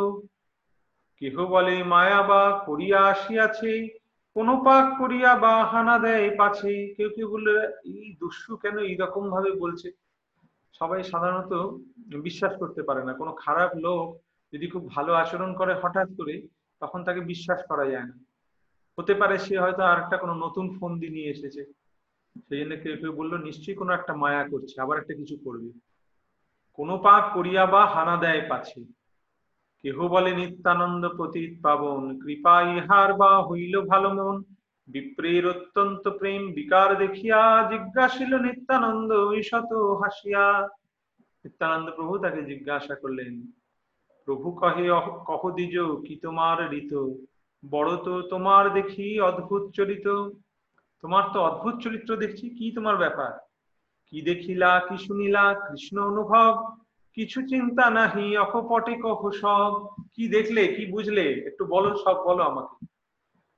কেহ 1.16 1.34
বলে 1.46 1.84
মায়া 1.84 2.22
বা 2.22 2.62
করিয়া 2.66 3.00
আসিয়াছে 3.00 4.01
কোন 4.34 4.64
পাক 4.64 4.98
করিয়া 4.98 5.36
বা 5.36 5.64
হানা 5.64 5.98
দেয় 5.98 6.36
পাছে। 6.36 6.94
কেউ 6.96 7.10
কেউ 7.16 7.30
বললে, 7.30 7.66
এই 7.84 8.16
দস্যু 8.20 8.56
কেন 8.56 8.78
এইরকম 8.78 9.30
ভাবে 9.30 9.50
বলছে? 9.52 9.92
সবাই 10.78 11.02
সাধারণত 11.02 11.52
বিশ্বাস 12.16 12.52
করতে 12.58 12.82
পারে 12.82 13.04
না। 13.04 13.12
কোনো 13.12 13.32
খারাপ 13.32 13.70
লোক 13.76 14.22
যদি 14.54 14.66
খুব 14.66 14.88
ভালো 14.88 15.12
আচরণ 15.12 15.54
করে 15.54 15.74
হঠাৎ 15.74 16.08
করে, 16.16 16.42
তখন 16.80 17.04
তাকে 17.04 17.20
বিশ্বাস 17.20 17.60
করা 17.68 17.84
যায় 17.86 18.04
না। 18.04 18.18
হতে 18.98 19.14
পারে 19.14 19.38
সে 19.38 19.58
হয়তো 19.58 19.82
আর 19.82 20.02
একটা 20.02 20.16
কোনো 20.16 20.34
নতুন 20.34 20.78
ফোন 20.78 21.00
দিয়ে 21.00 21.12
নিয়ে 21.12 21.30
এসেছে। 21.30 21.64
সেই 22.48 22.60
জন্য 22.60 22.76
কেউ 22.76 22.96
কেউ 22.96 23.12
বলল, 23.12 23.36
নিশ্চয়ই 23.36 23.74
কোনো 23.74 23.92
একটা 23.92 24.14
মায়া 24.14 24.48
করছে, 24.48 24.80
আবার 24.80 24.98
একটা 24.98 25.14
কিছু 25.14 25.36
করবে। 25.44 25.78
কোনো 26.72 26.98
পাক 26.98 27.34
করিয়া 27.34 27.66
বা 27.66 27.86
হানা 27.86 28.16
দেয় 28.16 28.42
পাছে। 28.48 29.01
কেহ 29.84 29.98
বলে 30.14 30.30
নিত্যানন্দ 30.40 31.04
পতিত 31.18 31.52
পাবন? 31.64 32.00
কৃপা 32.22 32.56
ইহার 32.74 33.10
বা 33.20 33.30
হইল 33.48 33.74
ভালো 33.92 34.10
মন। 34.18 34.36
বিপ্রের 34.88 35.44
অত্যন্ত 35.54 36.04
প্রেম 36.20 36.42
বিকার 36.56 36.90
দেখিয়া 37.02 37.40
জিজ্ঞাসিল 37.72 38.32
নিত্যানন্দ 38.46 39.10
ঈশত 39.40 39.70
হাসিয়া? 40.00 40.46
নিত্যানন্দ 41.44 41.86
প্রভু 41.96 42.14
তাকে 42.24 42.40
জিজ্ঞাসা 42.50 42.94
করলেন, 43.02 43.34
প্রভু 44.28 44.46
কহে 44.60 44.86
কহ 45.28 45.42
দ্বিজ, 45.56 45.76
কি 46.06 46.14
তোমার 46.24 46.56
ঋত? 46.80 46.92
বড় 47.62 47.92
তো 48.06 48.12
তোমার 48.32 48.64
দেখি 48.78 49.08
অদ্ভুত 49.30 49.64
চরিত। 49.76 50.06
তোমার 51.02 51.24
তো 51.34 51.38
অদ্ভুত 51.48 51.74
চরিত্র 51.84 52.10
দেখছি, 52.22 52.46
কি 52.58 52.66
তোমার 52.76 52.96
ব্যাপার? 53.02 53.32
কি 54.12 54.18
দেখিলা, 54.30 54.70
কি 54.88 54.96
শুনিলা, 55.06 55.44
কৃষ্ণ 55.66 55.96
অনুভব? 56.10 56.52
কিছু 57.14 57.42
চিন্তা 57.42 57.90
নাহি, 57.90 58.36
অকপটে 58.36 58.94
কহ 58.94 59.30
সব। 59.30 59.86
কি 60.14 60.28
দেখলে, 60.28 60.66
কি 60.66 60.92
বুঝলে? 60.92 61.32
একটু 61.32 61.64
বলো, 61.64 61.96
সব 61.96 62.24
বলো 62.24 62.44
আমাকে। 62.44 62.86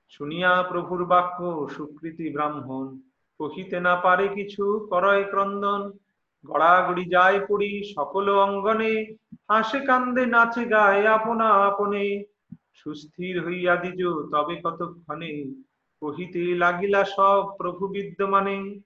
শুনিয়া 0.08 0.62
প্রভুর 0.62 1.04
বাক্য, 1.04 1.68
সুকৃতি 1.76 2.30
ব্রাহ্মণ। 2.30 3.00
কহিতে 3.38 3.80
না 3.80 3.96
পারে 3.96 4.28
কিছু, 4.28 4.86
করয় 4.90 5.24
ক্রন্দন। 5.24 5.92
গড়াগড়ি 6.46 7.04
যায় 7.04 7.46
পড়ি 7.46 7.94
সকল 7.94 8.32
অঙ্গনে। 8.32 9.16
হাসে 9.50 9.80
কান্দে, 9.80 10.26
নাচে 10.26 10.64
গায়ে 10.64 11.08
আপনা 11.08 11.44
আপনে। 11.44 12.24
সুস্থির 12.74 13.46
হইয়া 13.46 13.76
দিজ 13.76 14.04
তবে 14.32 14.60
কতক্ষণে? 14.64 15.44
কহিতে 16.00 16.54
লাগিলা 16.54 17.04
সব 17.04 17.56
প্রভু 17.56 17.88
বিদ্যমানে। 17.88 18.80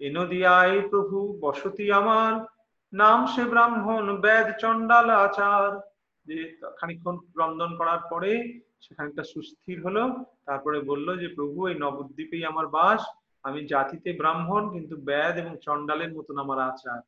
এনো 0.00 0.26
দিয়ায় 0.26 0.88
প্রভু, 0.88 1.38
বসতি 1.40 1.92
আমার। 1.92 2.55
নাম 2.92 3.26
সে 3.26 3.44
ব্রাহ্মণ, 3.44 4.16
বেদ, 4.16 4.56
চণ্ডাল, 4.60 5.10
আচার। 5.10 5.80
যে 6.26 6.56
খানিক্ষণ 6.80 7.16
ক্রন্দন 7.16 7.76
করার 7.76 7.98
পরে 8.10 8.60
সেখানটা 8.80 9.22
সুস্থির 9.22 9.84
হলো, 9.84 10.24
তারপরে 10.46 10.80
বলল 10.80 11.16
যে, 11.16 11.28
প্রভু, 11.28 11.66
এই 11.66 11.74
নবদ্বীপেই 11.78 12.44
আমার 12.44 12.66
বাস। 12.66 13.04
আমি 13.42 13.66
জাতিতে 13.66 14.12
ব্রাহ্মণ, 14.12 14.70
কিন্তু 14.72 14.96
বেদ 14.96 15.36
এবং 15.38 15.56
চণ্ডালের 15.62 16.12
মতন 16.12 16.38
আমার 16.38 16.58
আচার। 16.58 17.00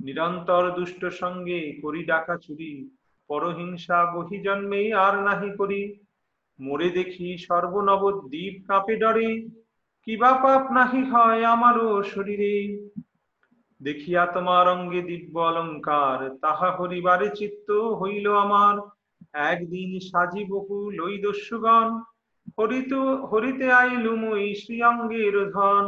নিরন্তর 0.00 0.70
দুষ্ট 0.70 1.04
সঙ্গে 1.04 1.78
করি 1.82 2.04
ডাকা 2.04 2.36
চুরি। 2.36 2.90
পরহিংসা 3.28 4.12
বহি 4.14 4.42
জন্মে 4.42 4.92
আর 4.94 5.22
নাহি 5.22 5.50
করি। 5.56 6.00
মরে 6.60 6.90
দেখি 6.90 7.38
সর্বনবদ্বীপ 7.38 8.68
কাঁপে 8.68 8.96
ডরে। 8.96 9.48
কিবা 10.04 10.32
পাপ 10.32 10.72
নাহি 10.72 11.04
হয় 11.04 11.44
আমারও 11.44 12.02
শরীরে। 12.02 12.89
দেখিয়া 13.80 14.22
তোমার 14.26 14.64
অঙ্গে 14.68 15.02
দিব্য 15.02 15.34
অলঙ্কার, 15.48 16.18
তাহা 16.42 16.68
হরিবারে 16.78 17.28
চিত্ত 17.38 17.68
হইল 18.00 18.26
আমার। 18.44 18.74
একদিন 19.52 19.90
সাজি 20.00 20.42
বহু 20.44 20.76
লই 20.90 21.14
দস্যুগণ 21.24 21.88
হরিত, 22.58 22.92
হরিতে 23.30 23.68
আইলু 23.72 24.12
মই 24.16 24.44
শ্রীঅঙ্গের 24.60 25.36
ধন। 25.56 25.84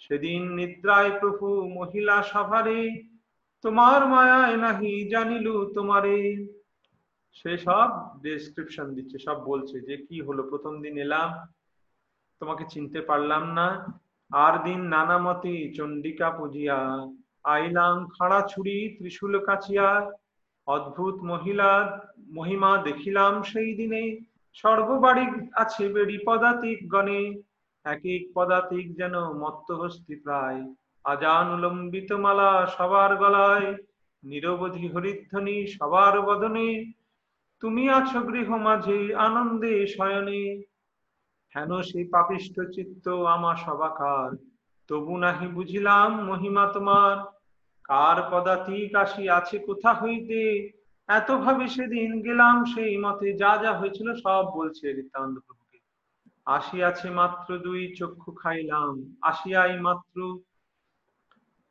সেদিন 0.00 0.42
নিদ্রায় 0.58 1.12
প্রভু 1.20 1.46
মহিলা 1.78 2.16
সভারে, 2.22 2.80
তোমার 3.64 4.00
মায়ায় 4.06 4.56
নাহি 4.56 4.92
জানিলু 5.12 5.54
তোমারে। 5.76 6.18
সে 7.38 7.52
সব 7.66 7.88
ডেসক্রিপশন 8.22 8.86
দিচ্ছে, 8.96 9.16
সব 9.26 9.38
বলছে 9.50 9.76
যে 9.88 9.94
কি 10.06 10.16
হলো, 10.20 10.42
প্রথম 10.50 10.74
দিন 10.82 10.96
এলাম, 10.98 11.28
তোমাকে 12.40 12.64
চিনতে 12.68 13.00
পারলাম 13.00 13.44
না। 13.58 13.68
আর 14.32 14.64
দিন 14.64 14.80
নানা 14.80 15.18
মতে 15.18 15.72
চণ্ডিকা 15.74 16.30
পুজিয়া 16.30 17.06
আইলাম 17.44 18.08
খাড়া 18.08 18.46
ছুরি 18.48 18.94
ত্রিশূল 18.98 19.38
কাছিয়া। 19.38 20.10
অদ্ভুত 20.66 21.14
মহিলা, 21.14 22.00
মহিমা 22.28 22.82
দেখিলাম 22.82 23.42
সেই 23.42 23.74
দিনে। 23.74 24.20
সর্ববাড়ি 24.52 25.48
আছে 25.54 25.88
বেড়ি 25.88 26.18
পদাতিক 26.26 26.90
গণে। 26.90 27.42
এক 27.84 28.00
এক 28.04 28.22
পদাতিক 28.34 28.96
যেন 28.96 29.20
মত্ত 29.20 29.72
হস্তি 29.72 30.14
প্রায়। 30.16 30.74
আজান 31.04 31.54
উলম্বিত 31.54 32.12
মালা 32.12 32.66
সবার 32.66 33.16
গলায়। 33.16 33.76
নিরবধি 34.24 34.88
হরিধ্বনি 34.88 35.66
সবার 35.66 36.20
বদনে। 36.20 36.92
তুমি 37.60 37.90
আছো 37.90 38.20
গৃহ 38.20 38.56
মাঝে 38.56 39.14
আনন্দে 39.14 39.86
শয়নে। 39.86 40.71
হেন 41.54 41.70
সেই 41.82 42.04
পাপিষ্ট 42.04 42.56
চিত্ত 42.74 43.08
আমা 43.08 43.56
সবাকার? 43.56 44.30
তবু 44.88 45.16
নাহি 45.16 45.46
বুঝিলাম 45.46 46.10
মহিমা 46.24 46.64
তোমার। 46.66 47.16
কার 47.84 48.18
পদাতিক 48.30 48.94
আসি 48.94 49.30
আছে 49.30 49.58
কোথা 49.58 49.90
হইতে? 49.94 50.40
এত 51.08 51.28
ভাবে 51.30 51.68
সেদিন 51.68 52.22
গেলাম 52.22 52.64
সেই 52.64 52.96
মতে 52.98 53.28
যা 53.32 53.52
যা 53.62 53.72
হয়েছিল 53.78 54.08
সব 54.14 54.44
বলছে 54.54 54.92
নিত্যানন্দ 54.92 55.36
প্রভুকে। 55.46 55.78
আসিয়াছে 56.46 57.10
মাত্র 57.10 57.58
দুই 57.58 57.94
চক্ষু 57.94 58.32
খাইলাম, 58.32 59.16
আসিয়াই 59.22 59.80
মাত্র। 59.80 60.38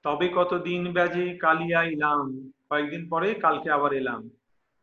তবে 0.04 0.28
কত 0.36 0.52
দিন 0.54 0.94
ব্যাজে 0.94 1.26
কালিয়া 1.38 1.80
আইলাম 1.80 2.52
কয়েকদিন 2.70 3.10
পরে 3.10 3.34
কালকে 3.34 3.70
আবার 3.72 3.94
এলাম। 3.94 4.22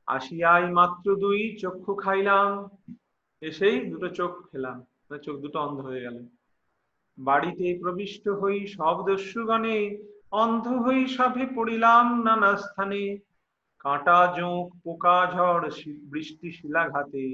আসিয়াই 0.07 0.65
মাত্র 0.73 1.17
দুই 1.17 1.57
চক্ষু 1.61 1.95
খাইলাম, 1.95 2.49
এসেই 3.41 3.77
দুটো 3.91 4.09
চোখ 4.09 4.33
খেলাম 4.51 4.79
চোখ 5.25 5.37
দুটো 5.45 5.59
অন্ধ 5.67 5.79
হয়ে 5.89 6.05
গেল। 6.07 6.17
বাড়িতে 7.19 7.67
প্রবিষ্ট 7.83 8.25
হই 8.41 8.59
সব 8.77 8.97
দস্যুগণে, 9.07 9.79
অন্ধ 10.43 10.67
হই 10.85 11.01
সভে 11.17 11.45
পড়িলাম 11.57 12.05
নানা 12.27 12.51
স্থানে। 12.65 13.03
কাঁটা 13.85 14.21
জোঁক, 14.37 14.67
পোকা 14.85 15.19
ঝড় 15.35 15.65
বৃষ্টি 16.13 16.49
শিলাঘাতে, 16.59 17.25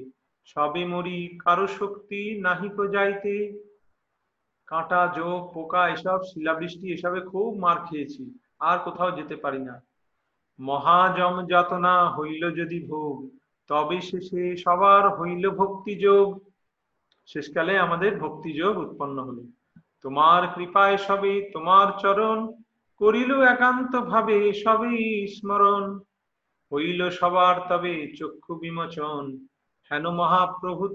সবে 0.49 0.83
মরি 0.93 1.21
কারও 1.45 1.67
শক্তি 1.79 2.21
নাহিক 2.45 2.77
যাইতে। 2.95 3.35
কাঁটা 4.71 5.03
জোঁক, 5.17 5.43
পোকা 5.55 5.83
এসব 5.95 6.21
শিলাবৃষ্টি 6.31 6.87
এসবে 6.93 7.21
খুব 7.31 7.49
মার 7.63 7.79
খেয়েছি, 7.87 8.23
আর 8.69 8.77
কোথাও 8.85 9.11
যেতে 9.19 9.37
পারি 9.37 9.61
না। 9.69 9.77
মহাজম 10.59 11.35
যাতনা 11.53 11.95
হইল 12.17 12.43
যদি 12.61 12.79
ভোগ, 12.91 13.17
তবে 13.71 13.99
শেষে 14.09 14.43
সবার 14.65 15.05
হইল 15.19 15.45
ভক্তিযোগ 15.61 16.27
শেষকালে 17.27 17.79
আমাদের 17.79 18.13
ভক্তিযোগ 18.19 18.73
উৎপন্ন 18.79 19.17
হলো। 19.25 19.43
তোমার 20.03 20.43
কৃপায় 20.55 20.97
সবে 20.97 21.51
তোমার 21.53 21.87
চরণ, 21.99 22.39
করিল 23.01 23.31
একান্ত 23.43 23.93
ভাবে 23.97 24.53
সবেই 24.53 25.27
স্মরণ। 25.27 25.85
হইল 26.73 27.11
সবার 27.11 27.57
তবে 27.69 27.95
চক্ষু 28.19 28.55
বিমোচন, 28.55 29.47
হেন 29.91 30.05
মহাপ্রভু 30.09 30.89